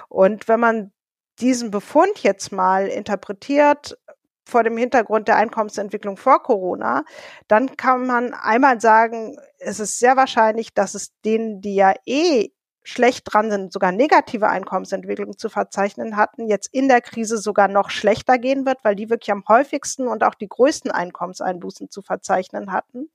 Und 0.07 0.47
wenn 0.47 0.61
man 0.61 0.93
diesen 1.41 1.71
Befund 1.71 2.19
jetzt 2.19 2.53
mal 2.53 2.87
interpretiert 2.87 3.97
vor 4.45 4.63
dem 4.63 4.77
Hintergrund 4.77 5.27
der 5.27 5.37
Einkommensentwicklung 5.37 6.17
vor 6.17 6.43
Corona, 6.43 7.05
dann 7.47 7.75
kann 7.77 8.05
man 8.05 8.33
einmal 8.33 8.81
sagen, 8.81 9.37
es 9.59 9.79
ist 9.79 9.99
sehr 9.99 10.17
wahrscheinlich, 10.17 10.73
dass 10.73 10.95
es 10.95 11.13
denen, 11.21 11.61
die 11.61 11.75
ja 11.75 11.93
eh 12.05 12.49
schlecht 12.83 13.23
dran 13.25 13.49
sind, 13.49 13.71
sogar 13.71 13.91
negative 13.91 14.49
Einkommensentwicklung 14.49 15.37
zu 15.37 15.49
verzeichnen 15.49 16.17
hatten, 16.17 16.47
jetzt 16.47 16.67
in 16.73 16.87
der 16.89 17.01
Krise 17.01 17.37
sogar 17.37 17.67
noch 17.67 17.89
schlechter 17.89 18.37
gehen 18.37 18.65
wird, 18.65 18.83
weil 18.83 18.95
die 18.95 19.09
wirklich 19.09 19.31
am 19.31 19.45
häufigsten 19.47 20.07
und 20.07 20.23
auch 20.23 20.35
die 20.35 20.49
größten 20.49 20.91
Einkommenseinbußen 20.91 21.89
zu 21.89 22.01
verzeichnen 22.01 22.71
hatten. 22.71 23.09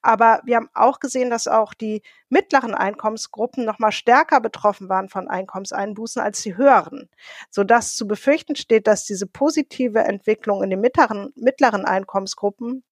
Aber 0.00 0.40
wir 0.44 0.56
haben 0.56 0.70
auch 0.74 1.00
gesehen, 1.00 1.30
dass 1.30 1.46
auch 1.46 1.74
die 1.74 2.02
mittleren 2.30 2.74
Einkommensgruppen 2.74 3.64
noch 3.64 3.78
mal 3.78 3.92
stärker 3.92 4.40
betroffen 4.40 4.88
waren 4.88 5.08
von 5.08 5.28
Einkommenseinbußen 5.28 6.22
als 6.22 6.42
die 6.42 6.56
höheren, 6.56 7.10
sodass 7.50 7.94
zu 7.94 8.08
befürchten 8.08 8.56
steht, 8.56 8.86
dass 8.86 9.04
diese 9.04 9.26
positive 9.26 10.00
Entwicklung 10.00 10.62
in 10.62 10.70
den 10.70 10.80
mittleren, 10.80 11.32
mittleren 11.36 11.84
Einkommensgruppen 11.84 12.84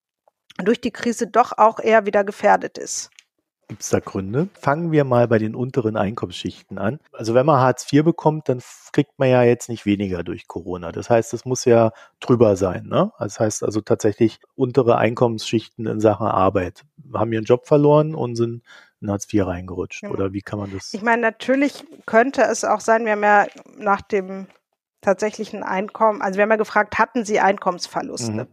durch 0.59 0.81
die 0.81 0.91
Krise 0.91 1.27
doch 1.27 1.57
auch 1.57 1.79
eher 1.79 2.05
wieder 2.05 2.25
gefährdet 2.25 2.79
ist. 2.79 3.11
Gibt 3.69 3.83
es 3.83 3.91
da 3.91 4.01
Gründe? 4.01 4.49
Fangen 4.59 4.93
wir 4.93 5.05
mal 5.05 5.29
bei 5.29 5.39
den 5.39 5.55
unteren 5.55 5.97
Einkommensschichten 5.97 6.79
an. 6.79 7.01
Also 7.13 7.35
wenn 7.35 7.45
man 7.45 7.61
Hartz 7.61 7.93
IV 7.93 8.03
bekommt, 8.03 8.49
dann 8.49 8.63
kriegt 8.93 9.19
man 9.19 9.29
ja 9.29 9.43
jetzt 9.43 9.69
nicht 9.69 9.85
weniger 9.85 10.25
durch 10.25 10.49
Corona. 10.49 10.91
Das 10.91 11.11
heißt, 11.11 11.35
es 11.35 11.45
muss 11.45 11.67
ja 11.67 11.93
drüber 12.21 12.57
sein. 12.57 12.87
Ne? 12.87 13.13
Das 13.19 13.39
heißt 13.39 13.63
also 13.63 13.83
tatsächlich 13.83 14.41
untere 14.55 14.97
Einkommensschichten 14.97 15.87
in 15.87 16.01
Sachen 16.01 16.27
Arbeit 16.27 16.85
haben 17.13 17.33
ihren 17.33 17.45
Job 17.45 17.67
verloren 17.67 18.15
und 18.15 18.37
sind 18.37 18.63
in 19.01 19.11
Hartz 19.11 19.33
IV 19.33 19.47
reingerutscht. 19.47 20.03
Ja. 20.03 20.11
Oder 20.11 20.33
wie 20.33 20.43
kann 20.43 20.59
man 20.59 20.73
das? 20.73 20.95
Ich 20.95 21.03
meine, 21.03 21.21
natürlich 21.21 21.85
könnte 22.07 22.43
es 22.43 22.65
auch 22.65 22.81
sein, 22.81 23.05
wir 23.05 23.13
haben 23.13 23.23
ja 23.23 23.47
nach 23.77 24.01
dem 24.01 24.47
tatsächlichen 25.01 25.63
Einkommen, 25.63 26.23
also 26.23 26.39
wir 26.39 26.43
haben 26.43 26.51
ja 26.51 26.57
gefragt, 26.57 26.99
hatten 26.99 27.25
Sie 27.25 27.39
Einkommensverluste? 27.39 28.33
Mhm. 28.33 28.47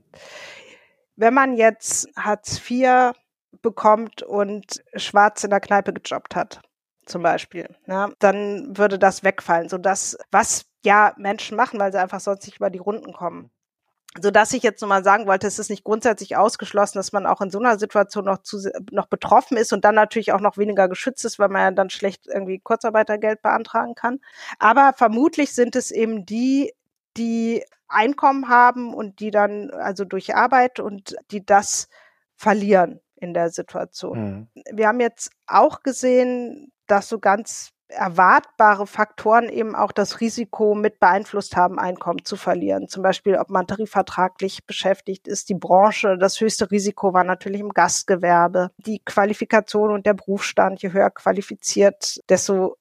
Wenn 1.15 1.33
man 1.33 1.55
jetzt 1.55 2.09
Hartz 2.17 2.61
IV 2.69 3.13
bekommt 3.61 4.23
und 4.23 4.83
schwarz 4.95 5.43
in 5.43 5.49
der 5.49 5.59
Kneipe 5.59 5.93
gejobbt 5.93 6.35
hat, 6.35 6.61
zum 7.05 7.21
Beispiel, 7.21 7.67
ja, 7.87 8.09
dann 8.19 8.77
würde 8.77 8.97
das 8.97 9.23
wegfallen, 9.23 9.69
so 9.69 9.77
dass 9.77 10.17
was 10.31 10.65
ja 10.83 11.13
Menschen 11.17 11.55
machen, 11.57 11.79
weil 11.79 11.91
sie 11.91 11.99
einfach 11.99 12.19
sonst 12.19 12.45
nicht 12.45 12.57
über 12.57 12.69
die 12.69 12.79
Runden 12.79 13.13
kommen. 13.13 13.51
So 14.21 14.31
dass 14.31 14.53
ich 14.53 14.63
jetzt 14.63 14.81
nochmal 14.81 15.03
sagen 15.03 15.27
wollte, 15.27 15.45
es 15.45 15.59
ist 15.59 15.69
nicht 15.69 15.83
grundsätzlich 15.83 16.37
ausgeschlossen, 16.37 16.97
dass 16.97 17.11
man 17.11 17.25
auch 17.25 17.41
in 17.41 17.49
so 17.49 17.59
einer 17.59 17.77
Situation 17.77 18.25
noch, 18.25 18.37
zu, 18.43 18.71
noch 18.91 19.07
betroffen 19.07 19.57
ist 19.57 19.73
und 19.73 19.83
dann 19.83 19.95
natürlich 19.95 20.31
auch 20.31 20.39
noch 20.39 20.57
weniger 20.57 20.87
geschützt 20.87 21.25
ist, 21.25 21.37
weil 21.37 21.49
man 21.49 21.61
ja 21.61 21.71
dann 21.71 21.89
schlecht 21.89 22.25
irgendwie 22.27 22.59
Kurzarbeitergeld 22.59 23.41
beantragen 23.41 23.93
kann. 23.93 24.21
Aber 24.57 24.93
vermutlich 24.93 25.53
sind 25.53 25.75
es 25.75 25.91
eben 25.91 26.25
die, 26.25 26.73
die 27.17 27.65
Einkommen 27.89 28.47
haben 28.47 28.93
und 28.93 29.19
die 29.19 29.31
dann 29.31 29.69
also 29.71 30.05
durch 30.05 30.33
Arbeit 30.33 30.79
und 30.79 31.15
die 31.31 31.45
das 31.45 31.89
verlieren 32.37 33.01
in 33.25 33.33
der 33.33 33.49
Situation. 33.49 34.49
Mhm. 34.53 34.61
Wir 34.71 34.87
haben 34.87 34.99
jetzt 34.99 35.31
auch 35.47 35.81
gesehen, 35.81 36.71
dass 36.87 37.09
so 37.09 37.19
ganz 37.19 37.71
erwartbare 37.87 38.87
Faktoren 38.87 39.49
eben 39.49 39.75
auch 39.75 39.91
das 39.91 40.19
Risiko 40.19 40.75
mit 40.75 40.99
beeinflusst 40.99 41.55
haben, 41.55 41.77
Einkommen 41.77 42.25
zu 42.25 42.35
verlieren. 42.35 42.87
Zum 42.87 43.03
Beispiel, 43.03 43.35
ob 43.35 43.49
man 43.49 43.67
tarifvertraglich 43.67 44.65
beschäftigt 44.65 45.27
ist. 45.27 45.49
Die 45.49 45.55
Branche, 45.55 46.17
das 46.17 46.39
höchste 46.41 46.71
Risiko 46.71 47.13
war 47.13 47.23
natürlich 47.23 47.61
im 47.61 47.69
Gastgewerbe. 47.69 48.71
Die 48.77 49.01
Qualifikation 49.05 49.91
und 49.91 50.05
der 50.05 50.15
Berufsstand, 50.15 50.81
je 50.81 50.93
höher 50.93 51.11
qualifiziert, 51.11 52.19
desto 52.29 52.77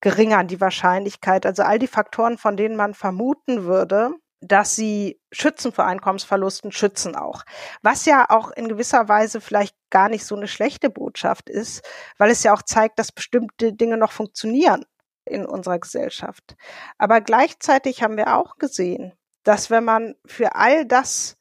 geringer 0.00 0.44
die 0.44 0.60
Wahrscheinlichkeit. 0.60 1.46
Also 1.46 1.62
all 1.62 1.78
die 1.78 1.86
Faktoren, 1.86 2.36
von 2.36 2.58
denen 2.58 2.76
man 2.76 2.92
vermuten 2.92 3.64
würde, 3.64 4.10
dass 4.46 4.76
sie 4.76 5.20
schützen 5.32 5.72
vor 5.72 5.86
Einkommensverlusten, 5.86 6.72
schützen 6.72 7.16
auch. 7.16 7.44
Was 7.82 8.04
ja 8.04 8.26
auch 8.28 8.50
in 8.50 8.68
gewisser 8.68 9.08
Weise 9.08 9.40
vielleicht 9.40 9.76
gar 9.90 10.08
nicht 10.08 10.24
so 10.24 10.36
eine 10.36 10.48
schlechte 10.48 10.90
Botschaft 10.90 11.48
ist, 11.48 11.84
weil 12.18 12.30
es 12.30 12.42
ja 12.42 12.52
auch 12.52 12.62
zeigt, 12.62 12.98
dass 12.98 13.12
bestimmte 13.12 13.72
Dinge 13.72 13.96
noch 13.96 14.12
funktionieren 14.12 14.84
in 15.24 15.46
unserer 15.46 15.78
Gesellschaft. 15.78 16.56
Aber 16.98 17.20
gleichzeitig 17.20 18.02
haben 18.02 18.16
wir 18.16 18.36
auch 18.36 18.56
gesehen, 18.58 19.12
dass 19.42 19.70
wenn 19.70 19.84
man 19.84 20.14
für 20.26 20.54
all 20.54 20.84
das, 20.84 21.36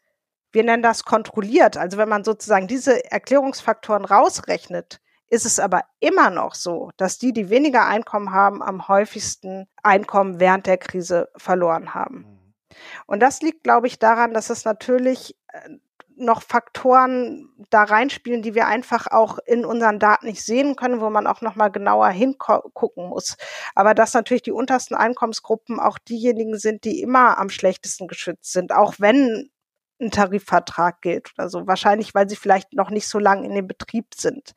wir 0.52 0.64
nennen 0.64 0.84
das 0.84 1.04
kontrolliert, 1.04 1.78
also 1.78 1.98
wenn 1.98 2.10
man 2.10 2.24
sozusagen 2.24 2.68
diese 2.68 3.12
Erklärungsfaktoren 3.12 4.06
rausrechnet, 4.06 5.00
ist 5.30 5.46
es 5.46 5.60
aber 5.60 5.82
immer 6.00 6.30
noch 6.30 6.54
so, 6.54 6.92
dass 6.98 7.18
die, 7.18 7.34
die 7.34 7.50
weniger 7.50 7.88
Einkommen 7.88 8.32
haben, 8.32 8.62
am 8.62 8.88
häufigsten 8.88 9.68
Einkommen 9.82 10.40
während 10.40 10.68
der 10.68 10.78
Krise 10.78 11.30
verloren 11.36 11.96
haben. 11.96 12.43
Und 13.06 13.22
das 13.22 13.42
liegt, 13.42 13.64
glaube 13.64 13.88
ich, 13.88 14.00
daran, 14.00 14.34
dass 14.34 14.50
es 14.50 14.66
natürlich 14.66 15.36
äh, 15.52 15.70
noch 16.16 16.44
Faktoren 16.44 17.50
da 17.70 17.84
reinspielen, 17.84 18.42
die 18.42 18.56
wir 18.56 18.68
einfach 18.68 19.08
auch 19.08 19.40
in 19.46 19.66
unseren 19.66 20.00
Daten 20.00 20.28
nicht 20.28 20.44
sehen 20.44 20.76
können, 20.76 21.02
wo 21.02 21.10
man 21.10 21.28
auch 21.28 21.42
noch 21.42 21.56
mal 21.56 21.70
genauer 21.70 22.10
hingucken 22.10 23.10
muss. 23.10 23.36
Aber 23.76 23.94
dass 23.94 24.14
natürlich 24.14 24.44
die 24.44 24.52
untersten 24.52 24.96
Einkommensgruppen 24.96 25.80
auch 25.80 25.98
diejenigen 25.98 26.58
sind, 26.58 26.84
die 26.84 27.02
immer 27.02 27.38
am 27.38 27.50
schlechtesten 27.50 28.08
geschützt 28.08 28.52
sind, 28.54 28.72
auch 28.72 28.96
wenn 29.00 29.50
ein 30.02 30.12
Tarifvertrag 30.12 31.02
gilt 31.02 31.32
oder 31.38 31.50
so. 31.50 31.68
Wahrscheinlich, 31.68 32.14
weil 32.14 32.30
sie 32.30 32.36
vielleicht 32.36 32.74
noch 32.74 32.90
nicht 32.90 33.08
so 33.08 33.20
lange 33.20 33.46
in 33.46 33.56
dem 33.56 33.68
Betrieb 33.68 34.14
sind, 34.16 34.54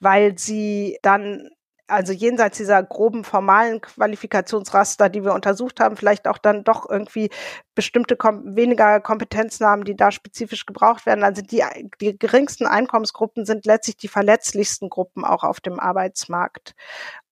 weil 0.00 0.38
sie 0.38 0.98
dann 1.02 1.50
also 1.88 2.12
jenseits 2.12 2.58
dieser 2.58 2.82
groben 2.82 3.24
formalen 3.24 3.80
Qualifikationsraster, 3.80 5.08
die 5.08 5.24
wir 5.24 5.32
untersucht 5.32 5.80
haben, 5.80 5.96
vielleicht 5.96 6.28
auch 6.28 6.38
dann 6.38 6.64
doch 6.64 6.88
irgendwie 6.88 7.30
bestimmte 7.74 8.16
kom 8.16 8.56
weniger 8.56 9.00
Kompetenzen 9.00 9.66
haben, 9.66 9.84
die 9.84 9.96
da 9.96 10.12
spezifisch 10.12 10.66
gebraucht 10.66 11.06
werden. 11.06 11.24
Also 11.24 11.42
die, 11.42 11.64
die 12.00 12.18
geringsten 12.18 12.66
Einkommensgruppen 12.66 13.46
sind 13.46 13.66
letztlich 13.66 13.96
die 13.96 14.08
verletzlichsten 14.08 14.90
Gruppen 14.90 15.24
auch 15.24 15.44
auf 15.44 15.60
dem 15.60 15.80
Arbeitsmarkt. 15.80 16.74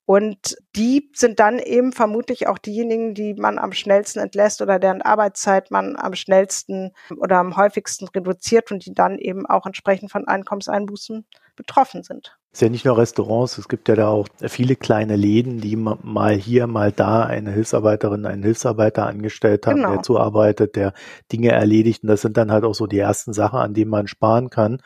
Und 0.05 0.55
die 0.73 1.11
sind 1.13 1.41
dann 1.41 1.59
eben 1.59 1.91
vermutlich 1.91 2.47
auch 2.47 2.57
diejenigen, 2.57 3.13
die 3.13 3.33
man 3.33 3.59
am 3.59 3.73
schnellsten 3.73 4.19
entlässt 4.19 4.61
oder 4.61 4.79
deren 4.79 5.01
Arbeitszeit 5.01 5.69
man 5.69 5.97
am 5.97 6.13
schnellsten 6.15 6.93
oder 7.17 7.39
am 7.39 7.57
häufigsten 7.57 8.07
reduziert 8.07 8.71
und 8.71 8.85
die 8.85 8.93
dann 8.93 9.19
eben 9.19 9.45
auch 9.45 9.65
entsprechend 9.65 10.09
von 10.09 10.25
Einkommenseinbußen 10.25 11.25
betroffen 11.57 12.03
sind. 12.03 12.36
Es 12.57 12.61
ist 12.61 12.65
ja 12.65 12.69
nicht 12.69 12.85
nur 12.85 12.97
Restaurants, 12.97 13.59
es 13.59 13.67
gibt 13.67 13.87
ja 13.87 13.93
da 13.93 14.07
auch 14.07 14.27
viele 14.47 14.75
kleine 14.75 15.15
Läden, 15.15 15.61
die 15.61 15.75
mal 15.75 16.33
hier, 16.33 16.65
mal 16.65 16.91
da 16.91 17.21
eine 17.21 17.51
Hilfsarbeiterin, 17.51 18.25
einen 18.25 18.41
Hilfsarbeiter 18.41 19.05
angestellt 19.05 19.67
haben, 19.67 19.75
genau. 19.75 19.91
der 19.91 20.01
zuarbeitet, 20.01 20.75
der 20.75 20.93
Dinge 21.31 21.51
erledigt. 21.51 22.01
Und 22.01 22.09
das 22.09 22.21
sind 22.21 22.35
dann 22.35 22.51
halt 22.51 22.63
auch 22.63 22.73
so 22.73 22.87
die 22.87 22.97
ersten 22.97 23.31
Sachen, 23.31 23.59
an 23.59 23.75
denen 23.75 23.91
man 23.91 24.07
sparen 24.07 24.49
kann 24.49 24.81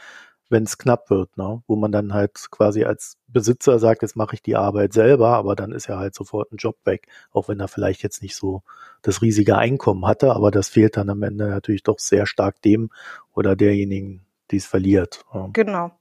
wenn 0.49 0.63
es 0.63 0.77
knapp 0.77 1.09
wird, 1.09 1.37
ne? 1.37 1.63
wo 1.65 1.77
man 1.77 1.93
dann 1.93 2.13
halt 2.13 2.47
quasi 2.51 2.83
als 2.83 3.15
Besitzer 3.29 3.79
sagt, 3.79 4.01
jetzt 4.01 4.17
mache 4.17 4.35
ich 4.35 4.41
die 4.41 4.57
Arbeit 4.57 4.91
selber, 4.91 5.29
aber 5.29 5.55
dann 5.55 5.71
ist 5.71 5.87
ja 5.87 5.97
halt 5.97 6.13
sofort 6.13 6.51
ein 6.51 6.57
Job 6.57 6.75
weg, 6.83 7.07
auch 7.31 7.47
wenn 7.47 7.61
er 7.61 7.69
vielleicht 7.69 8.03
jetzt 8.03 8.21
nicht 8.21 8.35
so 8.35 8.63
das 9.01 9.21
riesige 9.21 9.57
Einkommen 9.57 10.05
hatte, 10.05 10.35
aber 10.35 10.51
das 10.51 10.67
fehlt 10.67 10.97
dann 10.97 11.09
am 11.09 11.23
Ende 11.23 11.47
natürlich 11.47 11.83
doch 11.83 11.99
sehr 11.99 12.25
stark 12.25 12.61
dem 12.63 12.89
oder 13.31 13.55
derjenigen, 13.55 14.25
die 14.51 14.57
es 14.57 14.65
verliert. 14.65 15.23
Genau. 15.53 15.91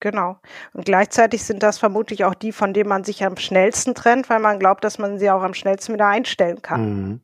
Genau. 0.00 0.38
Und 0.72 0.84
gleichzeitig 0.84 1.42
sind 1.42 1.62
das 1.62 1.78
vermutlich 1.78 2.24
auch 2.24 2.34
die, 2.34 2.52
von 2.52 2.72
denen 2.72 2.88
man 2.88 3.04
sich 3.04 3.24
am 3.24 3.36
schnellsten 3.36 3.94
trennt, 3.94 4.30
weil 4.30 4.38
man 4.38 4.58
glaubt, 4.58 4.84
dass 4.84 4.98
man 4.98 5.18
sie 5.18 5.30
auch 5.30 5.42
am 5.42 5.54
schnellsten 5.54 5.94
wieder 5.94 6.06
einstellen 6.06 6.62
kann. 6.62 6.94
Mhm. 6.94 7.20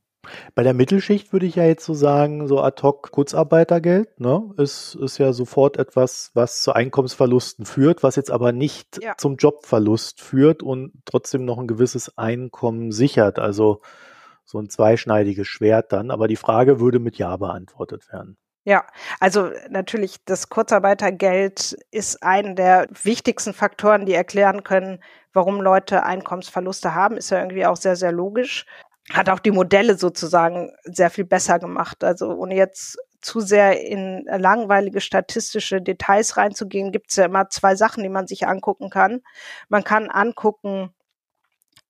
Bei 0.55 0.63
der 0.63 0.75
Mittelschicht 0.75 1.33
würde 1.33 1.45
ich 1.45 1.57
ja 1.57 1.65
jetzt 1.65 1.85
so 1.85 1.93
sagen, 1.93 2.49
so 2.49 2.61
ad 2.61 2.83
hoc 2.83 3.11
Kurzarbeitergeld, 3.11 4.21
ne, 4.21 4.43
ist, 4.57 4.95
ist 4.95 5.19
ja 5.19 5.35
sofort 5.35 5.77
etwas, 5.77 6.31
was 6.33 6.63
zu 6.63 6.73
Einkommensverlusten 6.73 7.67
führt, 7.67 8.03
was 8.03 8.17
jetzt 8.17 8.31
aber 8.31 8.53
nicht 8.53 9.03
ja. 9.03 9.15
zum 9.19 9.37
Jobverlust 9.37 10.23
führt 10.23 10.63
und 10.63 10.93
trotzdem 11.05 11.45
noch 11.45 11.59
ein 11.59 11.67
gewisses 11.67 12.17
Einkommen 12.17 12.91
sichert. 12.91 13.39
Also 13.39 13.81
so 14.45 14.59
ein 14.59 14.69
zweischneidiges 14.69 15.47
Schwert 15.47 15.93
dann. 15.93 16.11
Aber 16.11 16.29
die 16.29 16.37
Frage 16.37 16.81
würde 16.81 16.99
mit 16.99 17.17
Ja 17.19 17.37
beantwortet 17.37 18.11
werden. 18.13 18.37
Ja, 18.67 18.87
also 19.21 19.51
natürlich 19.69 20.25
das 20.25 20.49
Kurzarbeitergeld 20.49 21.77
ist 21.91 22.23
einer 22.23 22.55
der 22.55 22.87
wichtigsten 23.03 23.53
Faktoren, 23.53 24.07
die 24.07 24.15
erklären 24.15 24.63
können, 24.65 25.03
warum 25.35 25.61
Leute 25.61 26.03
Einkommensverluste 26.05 26.95
haben, 26.95 27.19
ist 27.19 27.31
ja 27.31 27.41
irgendwie 27.41 27.67
auch 27.67 27.77
sehr, 27.77 27.97
sehr 27.97 28.13
logisch. 28.13 28.65
hat 29.13 29.31
auch 29.31 29.41
die 29.41 29.53
Modelle 29.53 29.99
sozusagen 29.99 30.73
sehr 30.85 31.11
viel 31.11 31.25
besser 31.27 31.59
gemacht. 31.59 32.05
Also 32.05 32.31
ohne 32.35 32.57
jetzt 32.57 32.99
zu 33.23 33.41
sehr 33.41 33.81
in 33.83 34.25
langweilige 34.27 35.01
statistische 35.03 35.83
Details 35.83 36.37
reinzugehen, 36.39 36.93
gibt 36.93 37.11
es 37.11 37.17
ja 37.17 37.27
immer 37.27 37.51
zwei 37.51 37.77
Sachen, 37.77 38.03
die 38.03 38.09
man 38.11 38.27
sich 38.27 38.47
angucken 38.49 38.91
kann. 38.91 39.23
Man 39.69 39.85
kann 39.85 40.11
angucken, 40.11 40.95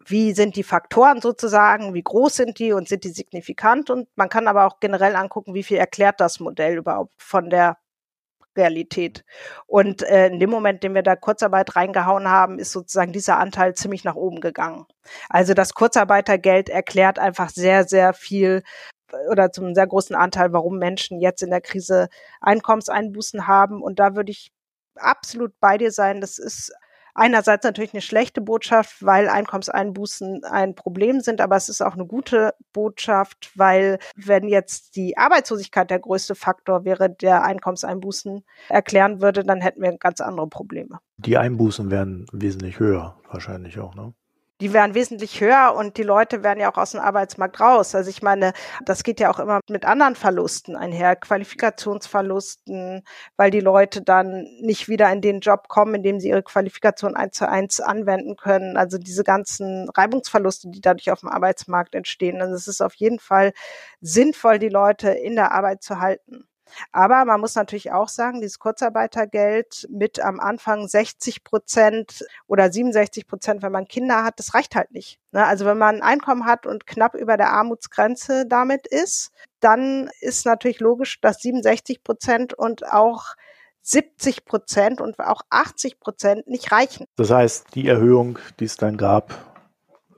wie 0.06 0.32
sind 0.32 0.56
die 0.56 0.62
Faktoren 0.62 1.20
sozusagen, 1.20 1.94
wie 1.94 2.02
groß 2.02 2.36
sind 2.36 2.58
die 2.58 2.72
und 2.72 2.88
sind 2.88 3.04
die 3.04 3.10
signifikant 3.10 3.90
und 3.90 4.08
man 4.16 4.28
kann 4.28 4.48
aber 4.48 4.66
auch 4.66 4.80
generell 4.80 5.16
angucken, 5.16 5.54
wie 5.54 5.62
viel 5.62 5.78
erklärt 5.78 6.20
das 6.20 6.40
Modell 6.40 6.76
überhaupt 6.76 7.12
von 7.16 7.50
der 7.50 7.78
Realität. 8.56 9.24
Und 9.66 10.02
äh, 10.02 10.28
in 10.28 10.38
dem 10.38 10.50
Moment, 10.50 10.82
den 10.82 10.94
wir 10.94 11.02
da 11.02 11.16
Kurzarbeit 11.16 11.76
reingehauen 11.76 12.28
haben, 12.28 12.58
ist 12.58 12.72
sozusagen 12.72 13.12
dieser 13.12 13.38
Anteil 13.38 13.74
ziemlich 13.74 14.04
nach 14.04 14.14
oben 14.14 14.40
gegangen. 14.40 14.86
Also 15.28 15.54
das 15.54 15.74
Kurzarbeitergeld 15.74 16.68
erklärt 16.68 17.18
einfach 17.18 17.50
sehr, 17.50 17.84
sehr 17.84 18.12
viel 18.14 18.62
oder 19.30 19.52
zum 19.52 19.74
sehr 19.74 19.86
großen 19.86 20.16
Anteil, 20.16 20.52
warum 20.52 20.78
Menschen 20.78 21.20
jetzt 21.20 21.42
in 21.42 21.50
der 21.50 21.60
Krise 21.60 22.08
Einkommenseinbußen 22.40 23.46
haben. 23.46 23.82
Und 23.82 23.98
da 23.98 24.14
würde 24.16 24.32
ich 24.32 24.52
absolut 24.96 25.52
bei 25.60 25.78
dir 25.78 25.90
sein. 25.90 26.20
Das 26.20 26.38
ist 26.38 26.72
einerseits 27.14 27.64
natürlich 27.64 27.94
eine 27.94 28.02
schlechte 28.02 28.40
Botschaft, 28.40 29.04
weil 29.04 29.28
Einkommenseinbußen 29.28 30.44
ein 30.44 30.74
Problem 30.74 31.20
sind, 31.20 31.40
aber 31.40 31.56
es 31.56 31.68
ist 31.68 31.80
auch 31.80 31.94
eine 31.94 32.06
gute 32.06 32.54
Botschaft, 32.72 33.52
weil 33.54 33.98
wenn 34.16 34.48
jetzt 34.48 34.96
die 34.96 35.16
Arbeitslosigkeit 35.16 35.90
der 35.90 36.00
größte 36.00 36.34
Faktor 36.34 36.84
wäre, 36.84 37.08
der 37.08 37.44
Einkommenseinbußen 37.44 38.44
erklären 38.68 39.20
würde, 39.20 39.44
dann 39.44 39.60
hätten 39.60 39.82
wir 39.82 39.96
ganz 39.96 40.20
andere 40.20 40.48
Probleme. 40.48 40.98
Die 41.16 41.38
Einbußen 41.38 41.90
wären 41.90 42.26
wesentlich 42.32 42.78
höher, 42.78 43.16
wahrscheinlich 43.30 43.78
auch, 43.78 43.94
ne? 43.94 44.12
Die 44.60 44.72
wären 44.72 44.94
wesentlich 44.94 45.40
höher 45.40 45.74
und 45.76 45.96
die 45.96 46.02
Leute 46.04 46.42
wären 46.44 46.60
ja 46.60 46.70
auch 46.72 46.78
aus 46.78 46.92
dem 46.92 47.00
Arbeitsmarkt 47.00 47.60
raus. 47.60 47.94
Also 47.94 48.08
ich 48.08 48.22
meine, 48.22 48.52
das 48.84 49.02
geht 49.02 49.18
ja 49.18 49.30
auch 49.30 49.40
immer 49.40 49.60
mit 49.68 49.84
anderen 49.84 50.14
Verlusten 50.14 50.76
einher, 50.76 51.16
Qualifikationsverlusten, 51.16 53.02
weil 53.36 53.50
die 53.50 53.60
Leute 53.60 54.02
dann 54.02 54.44
nicht 54.60 54.88
wieder 54.88 55.10
in 55.12 55.20
den 55.20 55.40
Job 55.40 55.68
kommen, 55.68 55.96
in 55.96 56.02
dem 56.04 56.20
sie 56.20 56.28
ihre 56.28 56.42
Qualifikation 56.42 57.16
eins 57.16 57.36
zu 57.36 57.48
eins 57.48 57.80
anwenden 57.80 58.36
können. 58.36 58.76
Also 58.76 58.98
diese 58.98 59.24
ganzen 59.24 59.88
Reibungsverluste, 59.90 60.70
die 60.70 60.80
dadurch 60.80 61.10
auf 61.10 61.20
dem 61.20 61.30
Arbeitsmarkt 61.30 61.94
entstehen. 61.94 62.40
Also 62.40 62.54
es 62.54 62.68
ist 62.68 62.80
auf 62.80 62.94
jeden 62.94 63.18
Fall 63.18 63.52
sinnvoll, 64.00 64.58
die 64.58 64.68
Leute 64.68 65.10
in 65.10 65.34
der 65.34 65.52
Arbeit 65.52 65.82
zu 65.82 66.00
halten. 66.00 66.46
Aber 66.92 67.24
man 67.24 67.40
muss 67.40 67.54
natürlich 67.54 67.92
auch 67.92 68.08
sagen, 68.08 68.40
dieses 68.40 68.58
Kurzarbeitergeld 68.58 69.86
mit 69.90 70.20
am 70.20 70.40
Anfang 70.40 70.88
60 70.88 71.44
Prozent 71.44 72.24
oder 72.46 72.70
67 72.70 73.26
Prozent, 73.26 73.62
wenn 73.62 73.72
man 73.72 73.88
Kinder 73.88 74.24
hat, 74.24 74.38
das 74.38 74.54
reicht 74.54 74.74
halt 74.74 74.92
nicht. 74.92 75.18
Ne? 75.32 75.44
Also 75.44 75.64
wenn 75.64 75.78
man 75.78 75.96
ein 75.96 76.02
Einkommen 76.02 76.46
hat 76.46 76.66
und 76.66 76.86
knapp 76.86 77.14
über 77.14 77.36
der 77.36 77.50
Armutsgrenze 77.50 78.46
damit 78.46 78.86
ist, 78.86 79.32
dann 79.60 80.10
ist 80.20 80.46
natürlich 80.46 80.80
logisch, 80.80 81.20
dass 81.20 81.40
67 81.40 82.02
Prozent 82.02 82.54
und 82.54 82.86
auch 82.90 83.34
70 83.82 84.44
Prozent 84.44 85.00
und 85.00 85.18
auch 85.18 85.42
80 85.50 86.00
Prozent 86.00 86.46
nicht 86.46 86.72
reichen. 86.72 87.06
Das 87.16 87.30
heißt, 87.30 87.74
die 87.74 87.86
Erhöhung, 87.86 88.38
die 88.58 88.64
es 88.64 88.76
dann 88.76 88.96
gab, 88.96 89.32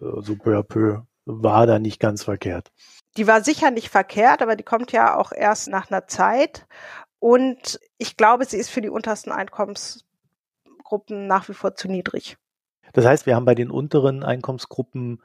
äh, 0.00 0.20
so 0.20 0.36
peu 0.36 0.56
à 0.56 0.62
peu, 0.62 1.02
war 1.26 1.66
da 1.66 1.78
nicht 1.78 2.00
ganz 2.00 2.24
verkehrt 2.24 2.72
die 3.16 3.26
war 3.26 3.42
sicher 3.42 3.70
nicht 3.70 3.88
verkehrt, 3.88 4.42
aber 4.42 4.56
die 4.56 4.64
kommt 4.64 4.92
ja 4.92 5.16
auch 5.16 5.32
erst 5.32 5.68
nach 5.68 5.90
einer 5.90 6.06
Zeit. 6.06 6.66
Und 7.18 7.80
ich 7.98 8.16
glaube, 8.16 8.44
sie 8.44 8.58
ist 8.58 8.70
für 8.70 8.82
die 8.82 8.90
untersten 8.90 9.32
Einkommensgruppen 9.32 11.26
nach 11.26 11.48
wie 11.48 11.54
vor 11.54 11.74
zu 11.74 11.88
niedrig. 11.88 12.36
Das 12.92 13.04
heißt, 13.04 13.26
wir 13.26 13.34
haben 13.34 13.44
bei 13.44 13.54
den 13.54 13.70
unteren 13.70 14.22
Einkommensgruppen 14.22 15.22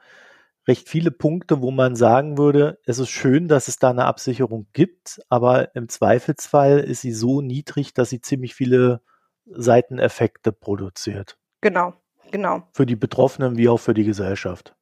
recht 0.66 0.88
viele 0.88 1.10
Punkte, 1.10 1.60
wo 1.60 1.70
man 1.70 1.96
sagen 1.96 2.38
würde, 2.38 2.78
es 2.86 2.98
ist 2.98 3.10
schön, 3.10 3.48
dass 3.48 3.68
es 3.68 3.78
da 3.78 3.90
eine 3.90 4.04
Absicherung 4.04 4.68
gibt, 4.72 5.20
aber 5.28 5.74
im 5.74 5.88
Zweifelsfall 5.88 6.78
ist 6.78 7.00
sie 7.00 7.12
so 7.12 7.40
niedrig, 7.40 7.94
dass 7.94 8.10
sie 8.10 8.20
ziemlich 8.20 8.54
viele 8.54 9.02
Seiteneffekte 9.46 10.52
produziert. 10.52 11.36
Genau, 11.60 11.94
genau. 12.30 12.62
Für 12.72 12.86
die 12.86 12.96
Betroffenen 12.96 13.56
wie 13.56 13.68
auch 13.68 13.78
für 13.78 13.94
die 13.94 14.04
Gesellschaft. 14.04 14.76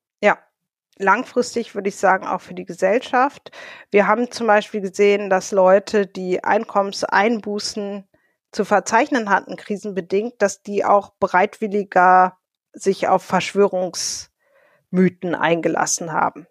Langfristig 0.98 1.74
würde 1.74 1.88
ich 1.88 1.96
sagen 1.96 2.26
auch 2.26 2.42
für 2.42 2.54
die 2.54 2.66
Gesellschaft. 2.66 3.50
Wir 3.90 4.06
haben 4.06 4.30
zum 4.30 4.46
Beispiel 4.46 4.82
gesehen, 4.82 5.30
dass 5.30 5.50
Leute, 5.50 6.06
die 6.06 6.44
Einkommenseinbußen 6.44 8.06
zu 8.52 8.64
verzeichnen 8.64 9.30
hatten, 9.30 9.56
krisenbedingt, 9.56 10.42
dass 10.42 10.62
die 10.62 10.84
auch 10.84 11.10
bereitwilliger 11.20 12.36
sich 12.72 13.08
auf 13.08 13.22
Verschwörungsmythen 13.22 15.34
eingelassen 15.34 16.12
haben, 16.12 16.46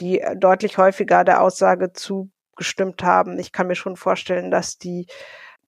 die 0.00 0.24
deutlich 0.36 0.78
häufiger 0.78 1.24
der 1.24 1.42
Aussage 1.42 1.92
zugestimmt 1.92 3.02
haben. 3.02 3.38
Ich 3.38 3.52
kann 3.52 3.68
mir 3.68 3.76
schon 3.76 3.96
vorstellen, 3.96 4.50
dass 4.50 4.78
die 4.78 5.06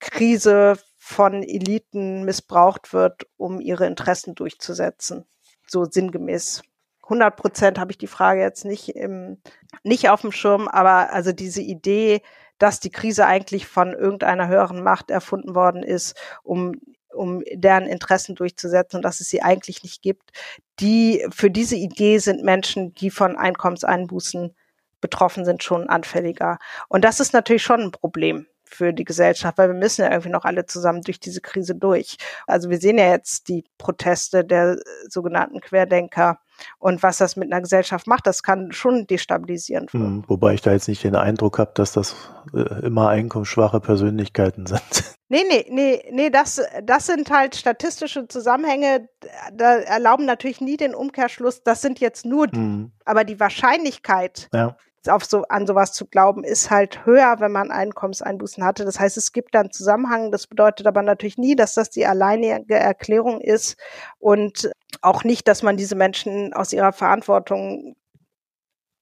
Krise 0.00 0.78
von 0.96 1.42
Eliten 1.42 2.24
missbraucht 2.24 2.92
wird, 2.92 3.26
um 3.36 3.60
ihre 3.60 3.86
Interessen 3.86 4.34
durchzusetzen. 4.34 5.26
So 5.66 5.84
sinngemäß 5.84 6.62
100 7.08 7.36
Prozent 7.36 7.78
habe 7.78 7.90
ich 7.90 7.98
die 7.98 8.06
Frage 8.06 8.40
jetzt 8.40 8.64
nicht 8.64 8.90
im, 8.94 9.38
nicht 9.82 10.08
auf 10.10 10.20
dem 10.20 10.32
Schirm, 10.32 10.68
aber 10.68 11.12
also 11.12 11.32
diese 11.32 11.62
Idee, 11.62 12.22
dass 12.58 12.80
die 12.80 12.90
Krise 12.90 13.26
eigentlich 13.26 13.66
von 13.66 13.92
irgendeiner 13.92 14.48
höheren 14.48 14.82
Macht 14.82 15.10
erfunden 15.10 15.54
worden 15.54 15.82
ist, 15.82 16.16
um 16.42 16.74
um 17.14 17.42
deren 17.52 17.86
Interessen 17.86 18.34
durchzusetzen 18.34 18.96
und 18.96 19.02
dass 19.02 19.20
es 19.20 19.28
sie 19.28 19.42
eigentlich 19.42 19.82
nicht 19.82 20.02
gibt. 20.02 20.30
Die, 20.78 21.26
für 21.30 21.50
diese 21.50 21.74
Idee 21.74 22.18
sind 22.18 22.44
Menschen, 22.44 22.94
die 22.94 23.10
von 23.10 23.36
Einkommenseinbußen 23.36 24.54
betroffen 25.00 25.44
sind, 25.44 25.62
schon 25.62 25.88
anfälliger. 25.88 26.58
Und 26.88 27.04
das 27.04 27.18
ist 27.18 27.32
natürlich 27.32 27.62
schon 27.62 27.80
ein 27.80 27.92
Problem 27.92 28.46
für 28.68 28.92
die 28.92 29.04
Gesellschaft, 29.04 29.58
weil 29.58 29.68
wir 29.68 29.78
müssen 29.78 30.02
ja 30.02 30.10
irgendwie 30.10 30.30
noch 30.30 30.44
alle 30.44 30.66
zusammen 30.66 31.02
durch 31.02 31.20
diese 31.20 31.40
Krise 31.40 31.74
durch. 31.74 32.16
Also 32.46 32.70
wir 32.70 32.78
sehen 32.78 32.98
ja 32.98 33.10
jetzt 33.10 33.48
die 33.48 33.64
Proteste 33.78 34.44
der 34.44 34.78
sogenannten 35.08 35.60
Querdenker 35.60 36.38
und 36.78 37.02
was 37.02 37.18
das 37.18 37.36
mit 37.36 37.52
einer 37.52 37.60
Gesellschaft 37.60 38.06
macht, 38.06 38.26
das 38.26 38.42
kann 38.42 38.72
schon 38.72 39.06
destabilisierend 39.06 39.94
werden. 39.94 40.06
Hm, 40.06 40.24
wobei 40.26 40.54
ich 40.54 40.62
da 40.62 40.72
jetzt 40.72 40.88
nicht 40.88 41.04
den 41.04 41.14
Eindruck 41.14 41.58
habe, 41.58 41.70
dass 41.74 41.92
das 41.92 42.16
äh, 42.52 42.84
immer 42.84 43.08
einkommensschwache 43.08 43.80
Persönlichkeiten 43.80 44.66
sind. 44.66 44.82
Nee, 45.30 45.44
nee, 45.46 45.66
nee, 45.68 46.02
nee, 46.10 46.30
das, 46.30 46.58
das 46.82 47.04
sind 47.04 47.30
halt 47.30 47.54
statistische 47.54 48.28
Zusammenhänge, 48.28 49.10
da 49.52 49.76
erlauben 49.76 50.24
natürlich 50.24 50.62
nie 50.62 50.78
den 50.78 50.94
Umkehrschluss, 50.94 51.62
das 51.62 51.82
sind 51.82 52.00
jetzt 52.00 52.24
nur, 52.24 52.46
mhm. 52.50 52.92
aber 53.04 53.24
die 53.24 53.38
Wahrscheinlichkeit, 53.38 54.48
ja 54.54 54.74
auf 55.06 55.24
so, 55.24 55.42
an 55.48 55.66
sowas 55.66 55.92
zu 55.92 56.06
glauben, 56.06 56.44
ist 56.44 56.70
halt 56.70 57.06
höher, 57.06 57.36
wenn 57.38 57.52
man 57.52 57.70
Einkommenseinbußen 57.70 58.64
hatte. 58.64 58.84
Das 58.84 58.98
heißt, 58.98 59.16
es 59.16 59.32
gibt 59.32 59.54
dann 59.54 59.70
Zusammenhang. 59.70 60.32
Das 60.32 60.46
bedeutet 60.46 60.86
aber 60.86 61.02
natürlich 61.02 61.38
nie, 61.38 61.54
dass 61.54 61.74
das 61.74 61.90
die 61.90 62.06
alleinige 62.06 62.74
Erklärung 62.74 63.40
ist 63.40 63.76
und 64.18 64.70
auch 65.02 65.24
nicht, 65.24 65.46
dass 65.46 65.62
man 65.62 65.76
diese 65.76 65.94
Menschen 65.94 66.52
aus 66.52 66.72
ihrer 66.72 66.92
Verantwortung 66.92 67.96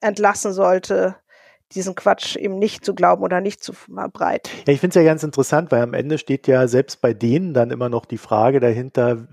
entlassen 0.01 0.53
sollte, 0.53 1.17
diesen 1.73 1.95
Quatsch 1.95 2.37
eben 2.37 2.59
nicht 2.59 2.85
zu 2.85 2.95
glauben 2.95 3.23
oder 3.23 3.41
nicht 3.41 3.63
zu 3.63 3.73
verbreiten. 3.73 4.53
Ja, 4.67 4.73
ich 4.73 4.81
finde 4.81 4.99
es 4.99 5.03
ja 5.03 5.09
ganz 5.09 5.23
interessant, 5.23 5.73
weil 5.73 5.83
am 5.83 5.95
Ende 5.95 6.19
steht 6.19 6.47
ja 6.47 6.69
selbst 6.69 7.01
bei 7.01 7.13
denen 7.13 7.55
dann 7.55 7.71
immer 7.71 7.89
noch 7.89 8.05
die 8.05 8.19
Frage 8.19 8.61
dahinter, 8.61 9.27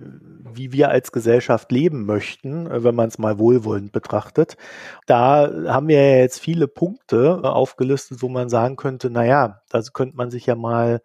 wie 0.55 0.71
wir 0.71 0.89
als 0.89 1.11
Gesellschaft 1.11 1.71
leben 1.71 2.05
möchten, 2.05 2.67
äh, 2.67 2.83
wenn 2.83 2.95
man 2.95 3.07
es 3.09 3.17
mal 3.17 3.39
wohlwollend 3.39 3.91
betrachtet. 3.91 4.57
Da 5.05 5.51
haben 5.67 5.87
wir 5.87 6.01
ja 6.01 6.17
jetzt 6.17 6.39
viele 6.39 6.67
Punkte 6.67 7.41
äh, 7.43 7.47
aufgelistet, 7.47 8.21
wo 8.21 8.29
man 8.29 8.49
sagen 8.49 8.75
könnte, 8.75 9.09
naja, 9.09 9.61
da 9.69 9.81
könnte 9.93 10.17
man 10.17 10.31
sich 10.31 10.45
ja 10.45 10.55
mal 10.55 11.01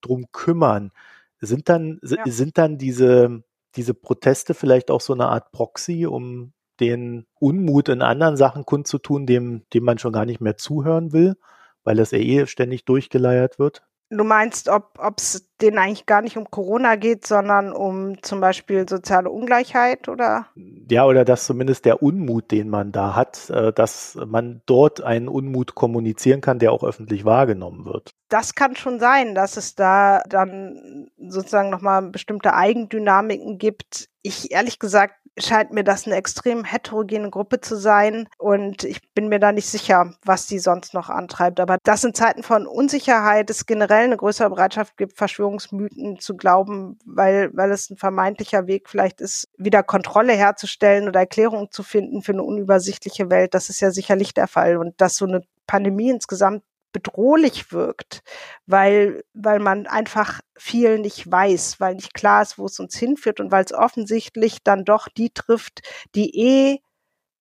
drum 0.00 0.26
kümmern. 0.32 0.92
Sind 1.40 1.68
dann, 1.68 2.00
ja. 2.02 2.22
sind 2.26 2.58
dann 2.58 2.78
diese, 2.78 3.42
diese 3.76 3.94
Proteste 3.94 4.54
vielleicht 4.54 4.90
auch 4.90 5.00
so 5.00 5.12
eine 5.12 5.28
Art 5.28 5.52
Proxy, 5.52 6.06
um 6.06 6.52
den 6.80 7.26
Unmut 7.38 7.88
in 7.88 8.02
anderen 8.02 8.36
Sachen 8.36 8.64
kundzutun, 8.64 9.26
dem, 9.26 9.62
dem 9.72 9.84
man 9.84 9.98
schon 9.98 10.12
gar 10.12 10.26
nicht 10.26 10.40
mehr 10.40 10.56
zuhören 10.56 11.12
will, 11.12 11.36
weil 11.84 11.96
das 11.96 12.10
ja 12.10 12.18
eh 12.18 12.46
ständig 12.46 12.84
durchgeleiert 12.84 13.58
wird? 13.58 13.82
Du 14.08 14.22
meinst, 14.22 14.68
ob 14.68 14.98
es 15.16 15.48
denen 15.60 15.78
eigentlich 15.78 16.06
gar 16.06 16.22
nicht 16.22 16.36
um 16.36 16.48
Corona 16.48 16.94
geht, 16.94 17.26
sondern 17.26 17.72
um 17.72 18.22
zum 18.22 18.40
Beispiel 18.40 18.88
soziale 18.88 19.30
Ungleichheit 19.30 20.08
oder? 20.08 20.46
Ja, 20.88 21.06
oder 21.06 21.24
dass 21.24 21.46
zumindest 21.46 21.84
der 21.84 22.02
Unmut, 22.02 22.52
den 22.52 22.68
man 22.68 22.92
da 22.92 23.16
hat, 23.16 23.50
äh, 23.50 23.72
dass 23.72 24.16
man 24.26 24.62
dort 24.66 25.02
einen 25.02 25.28
Unmut 25.28 25.74
kommunizieren 25.74 26.40
kann, 26.40 26.60
der 26.60 26.72
auch 26.72 26.84
öffentlich 26.84 27.24
wahrgenommen 27.24 27.84
wird. 27.84 28.14
Das 28.28 28.54
kann 28.54 28.76
schon 28.76 29.00
sein, 29.00 29.34
dass 29.34 29.56
es 29.56 29.74
da 29.74 30.22
dann 30.28 31.08
sozusagen 31.18 31.70
nochmal 31.70 32.02
bestimmte 32.02 32.54
Eigendynamiken 32.54 33.58
gibt. 33.58 34.08
Ich 34.22 34.52
ehrlich 34.52 34.78
gesagt 34.78 35.14
scheint 35.38 35.72
mir 35.72 35.84
das 35.84 36.06
eine 36.06 36.16
extrem 36.16 36.64
heterogene 36.64 37.30
Gruppe 37.30 37.60
zu 37.60 37.76
sein 37.76 38.28
und 38.38 38.84
ich 38.84 39.00
bin 39.14 39.28
mir 39.28 39.38
da 39.38 39.52
nicht 39.52 39.68
sicher, 39.68 40.14
was 40.24 40.46
die 40.46 40.58
sonst 40.58 40.94
noch 40.94 41.10
antreibt. 41.10 41.60
Aber 41.60 41.78
das 41.82 42.04
in 42.04 42.14
Zeiten 42.14 42.42
von 42.42 42.66
Unsicherheit 42.66 43.50
es 43.50 43.66
generell 43.66 44.04
eine 44.04 44.16
größere 44.16 44.50
Bereitschaft 44.50 44.96
gibt, 44.96 45.16
Verschwörungsmythen 45.16 46.18
zu 46.18 46.36
glauben, 46.36 46.98
weil, 47.04 47.50
weil 47.54 47.70
es 47.70 47.90
ein 47.90 47.96
vermeintlicher 47.96 48.66
Weg 48.66 48.88
vielleicht 48.88 49.20
ist, 49.20 49.48
wieder 49.58 49.82
Kontrolle 49.82 50.32
herzustellen 50.32 51.08
oder 51.08 51.20
Erklärungen 51.20 51.70
zu 51.70 51.82
finden 51.82 52.22
für 52.22 52.32
eine 52.32 52.42
unübersichtliche 52.42 53.30
Welt. 53.30 53.54
Das 53.54 53.68
ist 53.68 53.80
ja 53.80 53.90
sicherlich 53.90 54.34
der 54.34 54.48
Fall 54.48 54.76
und 54.78 55.00
dass 55.00 55.16
so 55.16 55.26
eine 55.26 55.42
Pandemie 55.66 56.10
insgesamt 56.10 56.62
bedrohlich 56.96 57.72
wirkt, 57.72 58.22
weil, 58.64 59.22
weil 59.34 59.58
man 59.58 59.86
einfach 59.86 60.40
viel 60.56 60.98
nicht 60.98 61.30
weiß, 61.30 61.78
weil 61.78 61.96
nicht 61.96 62.14
klar 62.14 62.40
ist, 62.40 62.56
wo 62.56 62.64
es 62.64 62.80
uns 62.80 62.96
hinführt 62.96 63.38
und 63.38 63.52
weil 63.52 63.64
es 63.64 63.74
offensichtlich 63.74 64.62
dann 64.64 64.86
doch 64.86 65.08
die 65.08 65.28
trifft, 65.28 65.82
die 66.14 66.30
eh 66.38 66.78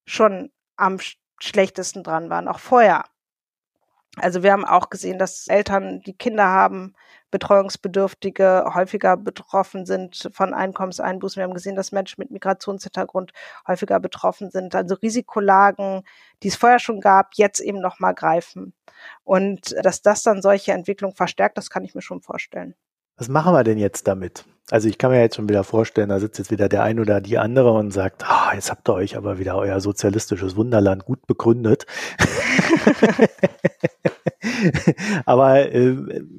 schon 0.05 0.51
am 0.75 0.97
schlechtesten 1.39 2.03
dran 2.03 2.29
waren, 2.29 2.49
auch 2.49 2.59
vorher. 2.59 3.05
Also 4.17 4.43
wir 4.43 4.51
haben 4.53 4.65
auch 4.65 4.89
gesehen, 4.89 5.19
dass 5.19 5.47
Eltern, 5.47 6.01
die 6.01 6.13
Kinder 6.13 6.47
haben, 6.47 6.93
Betreuungsbedürftige 7.31 8.71
häufiger 8.73 9.17
betroffen 9.17 9.85
sind 9.85 10.29
von 10.31 10.53
Einkommenseinbußen. 10.53 11.37
Wir 11.37 11.43
haben 11.43 11.53
gesehen, 11.53 11.75
dass 11.75 11.91
Menschen 11.91 12.21
mit 12.21 12.31
Migrationshintergrund 12.31 13.33
häufiger 13.67 13.99
betroffen 13.99 14.51
sind. 14.51 14.73
Also 14.73 14.95
Risikolagen, 14.95 16.03
die 16.43 16.47
es 16.47 16.55
vorher 16.55 16.79
schon 16.79 17.01
gab, 17.01 17.35
jetzt 17.35 17.59
eben 17.59 17.81
nochmal 17.81 18.13
greifen. 18.15 18.73
Und 19.23 19.75
dass 19.83 20.01
das 20.01 20.23
dann 20.23 20.41
solche 20.41 20.71
Entwicklungen 20.71 21.15
verstärkt, 21.15 21.57
das 21.57 21.69
kann 21.69 21.83
ich 21.83 21.93
mir 21.93 22.01
schon 22.01 22.21
vorstellen. 22.21 22.75
Was 23.17 23.29
machen 23.29 23.53
wir 23.53 23.63
denn 23.63 23.77
jetzt 23.77 24.07
damit? 24.07 24.45
Also 24.71 24.89
ich 24.89 24.97
kann 24.97 25.11
mir 25.11 25.21
jetzt 25.21 25.35
schon 25.35 25.47
wieder 25.47 25.63
vorstellen, 25.63 26.09
da 26.09 26.19
sitzt 26.19 26.39
jetzt 26.39 26.51
wieder 26.51 26.67
der 26.67 26.83
ein 26.83 26.99
oder 26.99 27.21
die 27.21 27.37
andere 27.37 27.71
und 27.71 27.91
sagt, 27.91 28.23
ah, 28.27 28.51
jetzt 28.53 28.71
habt 28.71 28.89
ihr 28.89 28.95
euch 28.95 29.15
aber 29.15 29.37
wieder 29.37 29.55
euer 29.55 29.79
sozialistisches 29.79 30.55
Wunderland 30.55 31.05
gut 31.05 31.25
begründet. 31.27 31.85
aber 35.25 35.73
äh, 35.73 35.95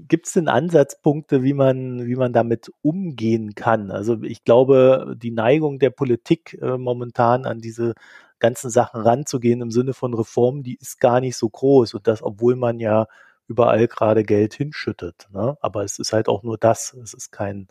gibt 0.09 0.27
es 0.27 0.33
denn 0.33 0.49
Ansatzpunkte, 0.49 1.45
wie 1.45 1.55
man, 1.55 2.07
wie 2.07 2.17
man 2.17 2.33
damit 2.33 2.71
umgehen 2.83 3.55
kann? 3.55 3.91
Also 3.91 4.23
ich 4.23 4.45
glaube, 4.45 5.15
die 5.17 5.31
Neigung 5.31 5.79
der 5.79 5.91
Politik 5.91 6.59
äh, 6.61 6.77
momentan 6.77 7.47
an 7.47 7.61
diese 7.61 7.95
ganzen 8.39 8.71
Sachen 8.71 9.01
ranzugehen 9.01 9.63
im 9.63 9.71
Sinne 9.71 9.95
von 9.95 10.13
Reformen, 10.13 10.63
die 10.63 10.77
ist 10.77 11.01
gar 11.01 11.21
nicht 11.21 11.37
so 11.37 11.49
groß. 11.49 11.95
Und 11.95 12.07
das, 12.07 12.23
obwohl 12.23 12.57
man 12.57 12.81
ja 12.81 13.07
überall 13.49 13.87
gerade 13.89 14.25
Geld 14.25 14.55
hinschüttet. 14.55 15.29
Ne? 15.33 15.57
Aber 15.61 15.85
es 15.85 15.99
ist 15.99 16.13
halt 16.13 16.29
auch 16.29 16.43
nur 16.43 16.59
das. 16.59 16.95
Es 16.95 17.15
ist 17.15 17.31
kein, 17.33 17.69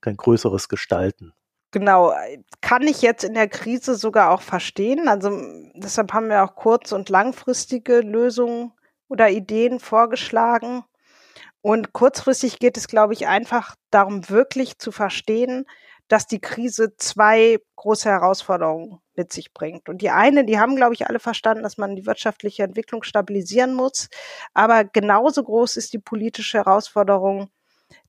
kein 0.00 0.16
größeres 0.16 0.68
Gestalten. 0.68 1.32
Genau, 1.72 2.12
kann 2.60 2.82
ich 2.82 3.00
jetzt 3.00 3.22
in 3.22 3.34
der 3.34 3.48
Krise 3.48 3.94
sogar 3.94 4.32
auch 4.32 4.42
verstehen. 4.42 5.08
Also 5.08 5.30
deshalb 5.74 6.12
haben 6.12 6.28
wir 6.28 6.42
auch 6.42 6.56
kurz- 6.56 6.92
und 6.92 7.08
langfristige 7.08 8.00
Lösungen 8.00 8.72
oder 9.08 9.30
Ideen 9.30 9.78
vorgeschlagen. 9.78 10.82
Und 11.62 11.92
kurzfristig 11.92 12.58
geht 12.58 12.76
es, 12.76 12.88
glaube 12.88 13.12
ich, 13.12 13.28
einfach 13.28 13.76
darum, 13.90 14.28
wirklich 14.30 14.78
zu 14.78 14.90
verstehen, 14.90 15.66
dass 16.10 16.26
die 16.26 16.40
Krise 16.40 16.96
zwei 16.96 17.58
große 17.76 18.10
Herausforderungen 18.10 18.98
mit 19.14 19.32
sich 19.32 19.54
bringt. 19.54 19.88
Und 19.88 20.02
die 20.02 20.10
eine, 20.10 20.44
die 20.44 20.58
haben, 20.58 20.74
glaube 20.74 20.92
ich, 20.94 21.06
alle 21.06 21.20
verstanden, 21.20 21.62
dass 21.62 21.78
man 21.78 21.94
die 21.94 22.04
wirtschaftliche 22.04 22.64
Entwicklung 22.64 23.04
stabilisieren 23.04 23.74
muss. 23.74 24.08
Aber 24.52 24.82
genauso 24.82 25.44
groß 25.44 25.76
ist 25.76 25.92
die 25.92 26.00
politische 26.00 26.58
Herausforderung, 26.58 27.50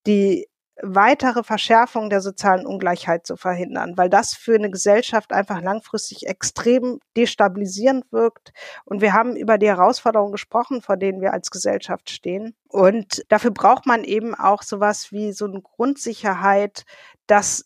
die 0.07 0.47
weitere 0.81 1.43
Verschärfung 1.43 2.09
der 2.09 2.21
sozialen 2.21 2.65
Ungleichheit 2.65 3.27
zu 3.27 3.37
verhindern, 3.37 3.97
weil 3.97 4.09
das 4.09 4.33
für 4.33 4.55
eine 4.55 4.71
Gesellschaft 4.71 5.31
einfach 5.31 5.61
langfristig 5.61 6.25
extrem 6.25 6.99
destabilisierend 7.15 8.11
wirkt. 8.11 8.51
Und 8.85 9.01
wir 9.01 9.13
haben 9.13 9.35
über 9.35 9.59
die 9.59 9.67
Herausforderungen 9.67 10.31
gesprochen, 10.31 10.81
vor 10.81 10.97
denen 10.97 11.21
wir 11.21 11.33
als 11.33 11.51
Gesellschaft 11.51 12.09
stehen. 12.09 12.55
Und 12.67 13.23
dafür 13.29 13.51
braucht 13.51 13.85
man 13.85 14.03
eben 14.03 14.33
auch 14.33 14.63
sowas 14.63 15.11
wie 15.11 15.33
so 15.33 15.45
eine 15.45 15.61
Grundsicherheit, 15.61 16.83
dass 17.27 17.65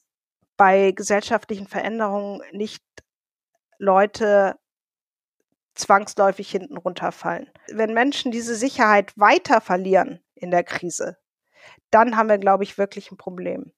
bei 0.57 0.91
gesellschaftlichen 0.91 1.67
Veränderungen 1.67 2.41
nicht 2.51 2.83
Leute 3.77 4.55
zwangsläufig 5.75 6.49
hinten 6.49 6.77
runterfallen. 6.77 7.49
Wenn 7.71 7.93
Menschen 7.93 8.31
diese 8.31 8.55
Sicherheit 8.55 9.11
weiter 9.17 9.59
verlieren 9.61 10.23
in 10.33 10.51
der 10.51 10.63
Krise, 10.63 11.17
dann 11.91 12.15
haben 12.15 12.29
wir, 12.29 12.37
glaube 12.37 12.63
ich, 12.63 12.77
wirklich 12.77 13.11
ein 13.11 13.17
Problem. 13.17 13.73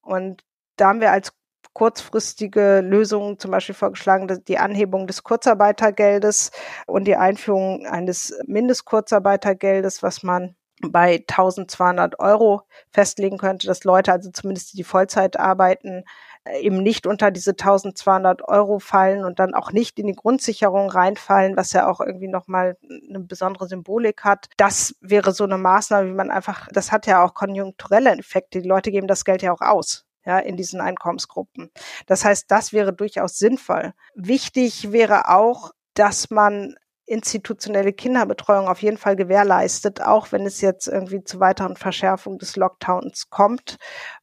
Und 0.00 0.44
da 0.76 0.88
haben 0.88 1.00
wir 1.00 1.10
als 1.10 1.32
kurzfristige 1.72 2.80
Lösungen 2.80 3.38
zum 3.38 3.50
Beispiel 3.50 3.74
vorgeschlagen, 3.74 4.44
die 4.46 4.58
Anhebung 4.58 5.06
des 5.06 5.22
Kurzarbeitergeldes 5.22 6.50
und 6.86 7.04
die 7.04 7.16
Einführung 7.16 7.86
eines 7.86 8.38
Mindestkurzarbeitergeldes, 8.46 10.02
was 10.02 10.22
man 10.22 10.54
bei 10.90 11.24
1200 11.28 12.18
Euro 12.18 12.62
festlegen 12.90 13.38
könnte, 13.38 13.66
dass 13.66 13.84
Leute, 13.84 14.12
also 14.12 14.30
zumindest 14.30 14.76
die 14.76 14.84
Vollzeit 14.84 15.38
arbeiten, 15.38 16.04
äh, 16.44 16.60
eben 16.60 16.82
nicht 16.82 17.06
unter 17.06 17.30
diese 17.30 17.52
1200 17.52 18.42
Euro 18.48 18.78
fallen 18.78 19.24
und 19.24 19.38
dann 19.38 19.54
auch 19.54 19.72
nicht 19.72 19.98
in 19.98 20.06
die 20.06 20.14
Grundsicherung 20.14 20.90
reinfallen, 20.90 21.56
was 21.56 21.72
ja 21.72 21.88
auch 21.88 22.00
irgendwie 22.00 22.28
nochmal 22.28 22.76
eine 23.08 23.20
besondere 23.20 23.68
Symbolik 23.68 24.24
hat. 24.24 24.48
Das 24.56 24.94
wäre 25.00 25.32
so 25.32 25.44
eine 25.44 25.58
Maßnahme, 25.58 26.08
wie 26.08 26.14
man 26.14 26.30
einfach, 26.30 26.68
das 26.72 26.92
hat 26.92 27.06
ja 27.06 27.24
auch 27.24 27.34
konjunkturelle 27.34 28.10
Effekte. 28.10 28.60
Die 28.60 28.68
Leute 28.68 28.90
geben 28.90 29.06
das 29.06 29.24
Geld 29.24 29.42
ja 29.42 29.52
auch 29.52 29.60
aus 29.60 30.04
ja, 30.24 30.38
in 30.38 30.56
diesen 30.56 30.80
Einkommensgruppen. 30.80 31.70
Das 32.06 32.24
heißt, 32.24 32.50
das 32.50 32.72
wäre 32.72 32.92
durchaus 32.92 33.38
sinnvoll. 33.38 33.92
Wichtig 34.14 34.92
wäre 34.92 35.28
auch, 35.28 35.72
dass 35.94 36.30
man 36.30 36.76
institutionelle 37.12 37.92
Kinderbetreuung 37.92 38.66
auf 38.68 38.82
jeden 38.82 38.96
Fall 38.96 39.16
gewährleistet, 39.16 40.00
auch 40.00 40.32
wenn 40.32 40.46
es 40.46 40.62
jetzt 40.62 40.88
irgendwie 40.88 41.22
zu 41.22 41.40
weiteren 41.40 41.76
Verschärfungen 41.76 42.38
des 42.38 42.56
Lockdowns 42.56 43.28
kommt, 43.28 43.76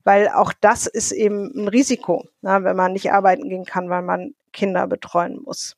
weil 0.04 0.28
auch 0.30 0.52
das 0.60 0.88
ist 0.88 1.12
eben 1.12 1.52
ein 1.56 1.68
Risiko, 1.68 2.26
na, 2.42 2.64
wenn 2.64 2.76
man 2.76 2.94
nicht 2.94 3.12
arbeiten 3.12 3.48
gehen 3.48 3.66
kann, 3.66 3.90
weil 3.90 4.02
man 4.02 4.34
Kinder 4.52 4.88
betreuen 4.88 5.40
muss. 5.44 5.76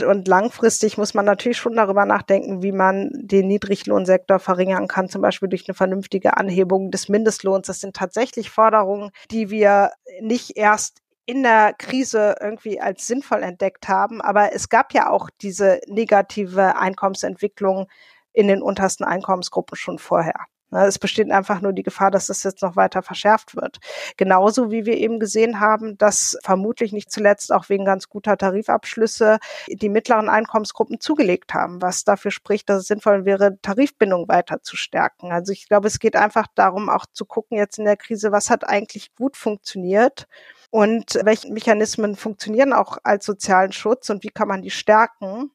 Und 0.00 0.26
langfristig 0.26 0.96
muss 0.96 1.12
man 1.12 1.26
natürlich 1.26 1.58
schon 1.58 1.76
darüber 1.76 2.06
nachdenken, 2.06 2.62
wie 2.62 2.72
man 2.72 3.10
den 3.12 3.46
Niedriglohnsektor 3.48 4.38
verringern 4.38 4.88
kann, 4.88 5.10
zum 5.10 5.20
Beispiel 5.20 5.50
durch 5.50 5.68
eine 5.68 5.74
vernünftige 5.74 6.38
Anhebung 6.38 6.90
des 6.90 7.10
Mindestlohns. 7.10 7.66
Das 7.66 7.80
sind 7.80 7.94
tatsächlich 7.94 8.48
Forderungen, 8.48 9.10
die 9.30 9.50
wir 9.50 9.90
nicht 10.20 10.56
erst 10.56 11.01
in 11.26 11.42
der 11.42 11.74
Krise 11.74 12.36
irgendwie 12.40 12.80
als 12.80 13.06
sinnvoll 13.06 13.42
entdeckt 13.42 13.88
haben. 13.88 14.20
Aber 14.20 14.52
es 14.52 14.68
gab 14.68 14.92
ja 14.94 15.10
auch 15.10 15.30
diese 15.40 15.80
negative 15.86 16.76
Einkommensentwicklung 16.76 17.88
in 18.32 18.48
den 18.48 18.62
untersten 18.62 19.04
Einkommensgruppen 19.04 19.76
schon 19.76 19.98
vorher. 19.98 20.46
Ne, 20.72 20.86
es 20.86 20.98
besteht 20.98 21.30
einfach 21.30 21.60
nur 21.60 21.74
die 21.74 21.82
Gefahr, 21.82 22.10
dass 22.10 22.28
das 22.28 22.42
jetzt 22.44 22.62
noch 22.62 22.76
weiter 22.76 23.02
verschärft 23.02 23.54
wird. 23.54 23.76
Genauso 24.16 24.70
wie 24.70 24.86
wir 24.86 24.96
eben 24.96 25.20
gesehen 25.20 25.60
haben, 25.60 25.98
dass 25.98 26.38
vermutlich 26.42 26.92
nicht 26.92 27.10
zuletzt 27.12 27.52
auch 27.52 27.68
wegen 27.68 27.84
ganz 27.84 28.08
guter 28.08 28.38
Tarifabschlüsse 28.38 29.38
die 29.68 29.90
mittleren 29.90 30.30
Einkommensgruppen 30.30 30.98
zugelegt 30.98 31.52
haben, 31.52 31.82
was 31.82 32.04
dafür 32.04 32.30
spricht, 32.30 32.70
dass 32.70 32.80
es 32.80 32.86
sinnvoll 32.86 33.26
wäre, 33.26 33.60
Tarifbindung 33.60 34.28
weiter 34.28 34.62
zu 34.62 34.76
stärken. 34.76 35.30
Also 35.30 35.52
ich 35.52 35.68
glaube, 35.68 35.88
es 35.88 35.98
geht 35.98 36.16
einfach 36.16 36.46
darum, 36.54 36.88
auch 36.88 37.04
zu 37.12 37.26
gucken 37.26 37.58
jetzt 37.58 37.78
in 37.78 37.84
der 37.84 37.98
Krise, 37.98 38.32
was 38.32 38.48
hat 38.48 38.66
eigentlich 38.66 39.14
gut 39.14 39.36
funktioniert 39.36 40.26
und 40.72 41.20
welche 41.22 41.52
Mechanismen 41.52 42.16
funktionieren 42.16 42.72
auch 42.72 42.96
als 43.04 43.26
sozialen 43.26 43.72
Schutz 43.72 44.08
und 44.08 44.24
wie 44.24 44.30
kann 44.30 44.48
man 44.48 44.62
die 44.62 44.70
stärken 44.70 45.50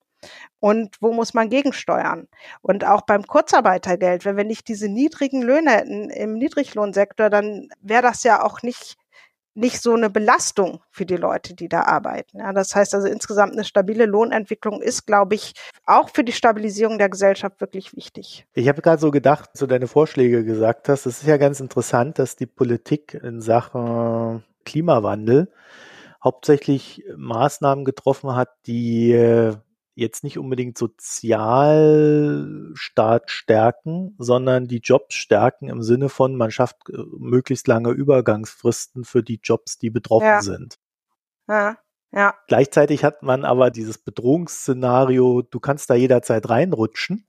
und 0.60 0.96
wo 1.02 1.12
muss 1.12 1.34
man 1.34 1.50
gegensteuern? 1.50 2.28
Und 2.62 2.86
auch 2.86 3.02
beim 3.02 3.26
Kurzarbeitergeld, 3.26 4.26
wenn 4.26 4.38
wir 4.38 4.44
nicht 4.44 4.68
diese 4.68 4.88
niedrigen 4.88 5.42
Löhne 5.42 5.72
hätten 5.72 6.12
im 6.12 6.36
Niedriglohnsektor, 6.36 7.32
dann 7.32 7.70
wäre 7.82 8.04
das 8.04 8.24
ja 8.24 8.44
auch 8.44 8.62
nicht 8.62 8.96
nicht 9.56 9.82
so 9.82 9.96
eine 9.96 10.12
Belastung 10.12 10.82
für 10.92 11.08
die 11.08 11.16
Leute, 11.16 11.56
die 11.56 11.68
da 11.68 11.82
arbeiten. 11.82 12.38
Ja, 12.38 12.54
das 12.54 12.76
heißt 12.76 12.94
also 12.94 13.08
insgesamt 13.08 13.54
eine 13.54 13.64
stabile 13.64 14.06
Lohnentwicklung 14.06 14.84
ist, 14.84 15.08
glaube 15.08 15.34
ich, 15.34 15.54
auch 15.88 16.10
für 16.12 16.24
die 16.24 16.32
Stabilisierung 16.32 17.00
der 17.00 17.10
Gesellschaft 17.10 17.60
wirklich 17.60 17.96
wichtig. 17.96 18.46
Ich 18.54 18.68
habe 18.68 18.84
gerade 18.84 19.02
so 19.02 19.10
gedacht, 19.10 19.50
so 19.54 19.66
deine 19.66 19.88
Vorschläge 19.88 20.46
gesagt 20.46 20.90
hast, 20.90 21.08
es 21.08 21.24
ist 21.24 21.28
ja 21.28 21.38
ganz 21.38 21.60
interessant, 21.60 22.20
dass 22.20 22.36
die 22.36 22.46
Politik 22.46 23.16
in 23.16 23.42
Sachen 23.42 24.44
Klimawandel 24.68 25.52
hauptsächlich 26.24 27.04
Maßnahmen 27.16 27.86
getroffen 27.86 28.36
hat, 28.36 28.50
die 28.66 29.14
äh, 29.14 29.56
jetzt 29.96 30.24
nicht 30.24 30.38
unbedingt 30.38 30.78
Sozialstaat 30.78 33.32
stärken, 33.32 34.14
sondern 34.20 34.68
die 34.68 34.80
Jobs 34.80 35.16
stärken 35.16 35.70
im 35.70 35.82
Sinne 35.82 36.10
von, 36.10 36.36
man 36.36 36.52
schafft 36.52 36.90
äh, 36.90 36.98
möglichst 37.18 37.68
lange 37.68 37.92
Übergangsfristen 37.92 39.06
für 39.06 39.24
die 39.24 39.40
Jobs, 39.42 39.80
die 39.80 39.90
betroffen 39.90 40.28
ja. 40.28 40.42
sind. 40.42 40.78
Ja. 41.48 41.78
Ja. 42.12 42.36
Gleichzeitig 42.48 43.04
hat 43.04 43.24
man 43.24 43.44
aber 43.44 43.70
dieses 43.70 43.98
Bedrohungsszenario, 43.98 45.42
du 45.42 45.60
kannst 45.60 45.90
da 45.90 45.96
jederzeit 45.96 46.50
reinrutschen. 46.50 47.26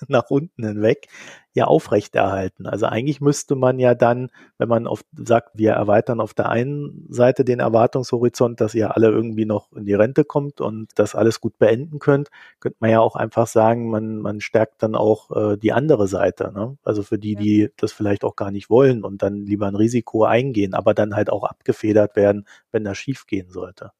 nach 0.08 0.30
unten 0.30 0.66
hinweg 0.66 1.08
ja 1.52 1.64
aufrechterhalten. 1.64 2.66
Also 2.66 2.86
eigentlich 2.86 3.20
müsste 3.20 3.56
man 3.56 3.78
ja 3.78 3.94
dann, 3.94 4.30
wenn 4.58 4.68
man 4.68 4.86
auf, 4.86 5.02
sagt, 5.16 5.50
wir 5.54 5.72
erweitern 5.72 6.20
auf 6.20 6.32
der 6.32 6.48
einen 6.48 7.06
Seite 7.08 7.44
den 7.44 7.60
Erwartungshorizont, 7.60 8.60
dass 8.60 8.74
ihr 8.74 8.96
alle 8.96 9.08
irgendwie 9.08 9.46
noch 9.46 9.72
in 9.72 9.84
die 9.84 9.94
Rente 9.94 10.24
kommt 10.24 10.60
und 10.60 10.88
das 10.94 11.14
alles 11.14 11.40
gut 11.40 11.58
beenden 11.58 11.98
könnt, 11.98 12.30
könnte 12.60 12.78
man 12.80 12.90
ja 12.90 13.00
auch 13.00 13.16
einfach 13.16 13.48
sagen, 13.48 13.90
man, 13.90 14.18
man 14.18 14.40
stärkt 14.40 14.82
dann 14.82 14.94
auch 14.94 15.30
äh, 15.30 15.56
die 15.56 15.72
andere 15.72 16.06
Seite. 16.06 16.52
Ne? 16.54 16.78
Also 16.84 17.02
für 17.02 17.18
die, 17.18 17.34
die 17.34 17.70
das 17.76 17.92
vielleicht 17.92 18.24
auch 18.24 18.36
gar 18.36 18.52
nicht 18.52 18.70
wollen 18.70 19.02
und 19.04 19.22
dann 19.22 19.44
lieber 19.44 19.66
ein 19.66 19.76
Risiko 19.76 20.24
eingehen, 20.24 20.74
aber 20.74 20.94
dann 20.94 21.16
halt 21.16 21.30
auch 21.30 21.44
abgefedert 21.44 22.14
werden, 22.14 22.46
wenn 22.70 22.84
das 22.84 22.96
schief 22.96 23.26
gehen 23.26 23.50
sollte. 23.50 23.92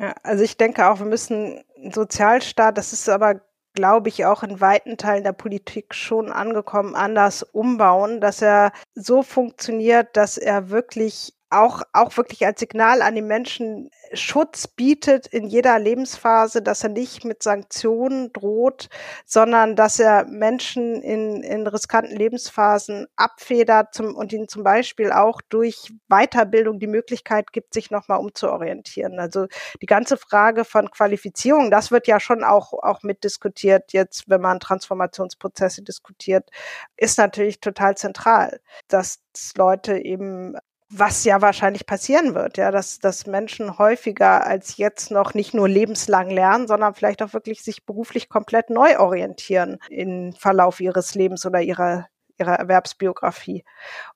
Ja, 0.00 0.14
also 0.22 0.44
ich 0.44 0.56
denke 0.56 0.88
auch, 0.88 1.00
wir 1.00 1.06
müssen 1.06 1.60
Sozialstaat, 1.92 2.78
das 2.78 2.92
ist 2.92 3.08
aber 3.08 3.40
glaube 3.74 4.08
ich, 4.08 4.24
auch 4.26 4.42
in 4.42 4.60
weiten 4.60 4.96
Teilen 4.96 5.24
der 5.24 5.32
Politik 5.32 5.94
schon 5.94 6.32
angekommen, 6.32 6.94
anders 6.94 7.42
umbauen, 7.42 8.20
dass 8.20 8.42
er 8.42 8.72
so 8.94 9.22
funktioniert, 9.22 10.16
dass 10.16 10.38
er 10.38 10.70
wirklich 10.70 11.37
auch, 11.50 11.82
auch 11.92 12.16
wirklich 12.16 12.44
als 12.44 12.60
Signal 12.60 13.02
an 13.02 13.14
die 13.14 13.22
Menschen 13.22 13.90
Schutz 14.12 14.66
bietet 14.66 15.26
in 15.26 15.46
jeder 15.46 15.78
Lebensphase, 15.78 16.62
dass 16.62 16.82
er 16.82 16.90
nicht 16.90 17.24
mit 17.24 17.42
Sanktionen 17.42 18.32
droht, 18.32 18.88
sondern 19.24 19.76
dass 19.76 19.98
er 19.98 20.24
Menschen 20.24 21.02
in, 21.02 21.42
in 21.42 21.66
riskanten 21.66 22.16
Lebensphasen 22.16 23.06
abfedert 23.16 23.94
zum, 23.94 24.14
und 24.14 24.32
ihnen 24.32 24.48
zum 24.48 24.62
Beispiel 24.62 25.12
auch 25.12 25.40
durch 25.48 25.92
Weiterbildung 26.08 26.78
die 26.78 26.86
Möglichkeit 26.86 27.52
gibt, 27.52 27.74
sich 27.74 27.90
nochmal 27.90 28.18
umzuorientieren. 28.18 29.18
Also 29.18 29.46
die 29.80 29.86
ganze 29.86 30.16
Frage 30.16 30.64
von 30.64 30.90
Qualifizierung, 30.90 31.70
das 31.70 31.90
wird 31.90 32.06
ja 32.06 32.20
schon 32.20 32.44
auch, 32.44 32.72
auch 32.72 33.02
mitdiskutiert 33.02 33.92
jetzt, 33.92 34.28
wenn 34.28 34.40
man 34.40 34.60
Transformationsprozesse 34.60 35.82
diskutiert, 35.82 36.50
ist 36.96 37.18
natürlich 37.18 37.60
total 37.60 37.96
zentral, 37.96 38.60
dass 38.88 39.20
Leute 39.56 39.98
eben 39.98 40.54
was 40.90 41.24
ja 41.24 41.42
wahrscheinlich 41.42 41.84
passieren 41.84 42.34
wird, 42.34 42.56
ja, 42.56 42.70
dass, 42.70 42.98
dass 42.98 43.26
Menschen 43.26 43.78
häufiger 43.78 44.46
als 44.46 44.78
jetzt 44.78 45.10
noch 45.10 45.34
nicht 45.34 45.52
nur 45.52 45.68
lebenslang 45.68 46.30
lernen, 46.30 46.66
sondern 46.66 46.94
vielleicht 46.94 47.22
auch 47.22 47.34
wirklich 47.34 47.62
sich 47.62 47.84
beruflich 47.84 48.28
komplett 48.28 48.70
neu 48.70 48.98
orientieren 48.98 49.78
im 49.90 50.32
Verlauf 50.32 50.80
ihres 50.80 51.14
Lebens 51.14 51.44
oder 51.44 51.60
ihrer, 51.60 52.06
ihrer 52.38 52.54
Erwerbsbiografie. 52.54 53.64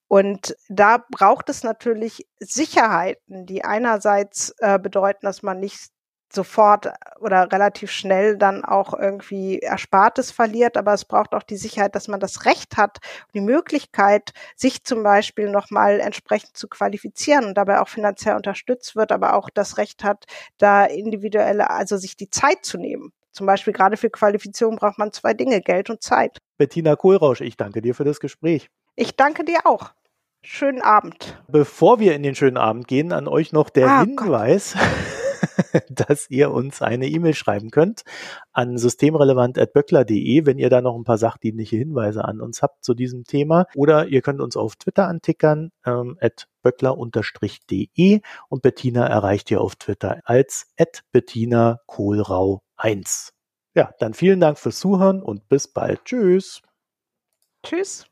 Und 0.08 0.56
da 0.68 1.04
braucht 1.10 1.50
es 1.50 1.62
natürlich 1.62 2.26
Sicherheiten, 2.40 3.44
die 3.44 3.64
einerseits 3.64 4.54
äh, 4.58 4.78
bedeuten, 4.78 5.26
dass 5.26 5.42
man 5.42 5.60
nicht 5.60 5.90
sofort 6.34 6.88
oder 7.20 7.50
relativ 7.52 7.90
schnell 7.90 8.36
dann 8.36 8.64
auch 8.64 8.94
irgendwie 8.98 9.58
Erspartes 9.58 10.30
verliert, 10.30 10.76
aber 10.76 10.92
es 10.92 11.04
braucht 11.04 11.34
auch 11.34 11.42
die 11.42 11.56
Sicherheit, 11.56 11.94
dass 11.94 12.08
man 12.08 12.20
das 12.20 12.44
Recht 12.44 12.76
hat 12.76 12.98
die 13.34 13.40
Möglichkeit, 13.40 14.32
sich 14.56 14.84
zum 14.84 15.02
Beispiel 15.02 15.50
nochmal 15.50 16.00
entsprechend 16.00 16.56
zu 16.56 16.68
qualifizieren 16.68 17.44
und 17.44 17.54
dabei 17.54 17.80
auch 17.80 17.88
finanziell 17.88 18.36
unterstützt 18.36 18.96
wird, 18.96 19.12
aber 19.12 19.34
auch 19.34 19.50
das 19.50 19.78
Recht 19.78 20.04
hat, 20.04 20.24
da 20.58 20.84
individuelle, 20.84 21.70
also 21.70 21.96
sich 21.96 22.16
die 22.16 22.30
Zeit 22.30 22.64
zu 22.64 22.78
nehmen. 22.78 23.12
Zum 23.32 23.46
Beispiel 23.46 23.72
gerade 23.72 23.96
für 23.96 24.10
Qualifizierung 24.10 24.76
braucht 24.76 24.98
man 24.98 25.12
zwei 25.12 25.32
Dinge, 25.32 25.60
Geld 25.60 25.88
und 25.88 26.02
Zeit. 26.02 26.38
Bettina 26.58 26.96
Kohlrausch, 26.96 27.40
ich 27.40 27.56
danke 27.56 27.80
dir 27.80 27.94
für 27.94 28.04
das 28.04 28.20
Gespräch. 28.20 28.68
Ich 28.94 29.16
danke 29.16 29.44
dir 29.44 29.60
auch. 29.64 29.92
Schönen 30.42 30.82
Abend. 30.82 31.40
Bevor 31.48 32.00
wir 32.00 32.14
in 32.14 32.22
den 32.22 32.34
schönen 32.34 32.56
Abend 32.56 32.88
gehen, 32.88 33.12
an 33.12 33.28
euch 33.28 33.52
noch 33.52 33.70
der 33.70 33.86
ah, 33.86 34.00
Hinweis. 34.00 34.74
Gott 34.74 35.11
dass 35.88 36.28
ihr 36.30 36.50
uns 36.50 36.82
eine 36.82 37.06
E-Mail 37.06 37.34
schreiben 37.34 37.70
könnt 37.70 38.02
an 38.52 38.78
systemrelevant.böckler.de, 38.78 40.46
wenn 40.46 40.58
ihr 40.58 40.70
da 40.70 40.80
noch 40.80 40.96
ein 40.96 41.04
paar 41.04 41.18
sachdienliche 41.18 41.76
Hinweise 41.76 42.24
an 42.24 42.40
uns 42.40 42.62
habt 42.62 42.84
zu 42.84 42.94
diesem 42.94 43.24
Thema. 43.24 43.66
Oder 43.74 44.08
ihr 44.08 44.22
könnt 44.22 44.40
uns 44.40 44.56
auf 44.56 44.76
Twitter 44.76 45.08
antickern, 45.08 45.70
ähm, 45.84 46.16
at 46.20 46.48
böckler-de 46.62 48.20
und 48.48 48.62
Bettina 48.62 49.06
erreicht 49.06 49.50
ihr 49.50 49.60
auf 49.60 49.76
Twitter 49.76 50.20
als 50.24 50.72
at 50.78 51.02
Bettina 51.12 51.80
Kohlrau 51.86 52.62
1. 52.76 53.32
Ja, 53.74 53.90
dann 53.98 54.14
vielen 54.14 54.40
Dank 54.40 54.58
fürs 54.58 54.78
Zuhören 54.78 55.22
und 55.22 55.48
bis 55.48 55.68
bald. 55.68 56.04
Tschüss. 56.04 56.62
Tschüss. 57.64 58.11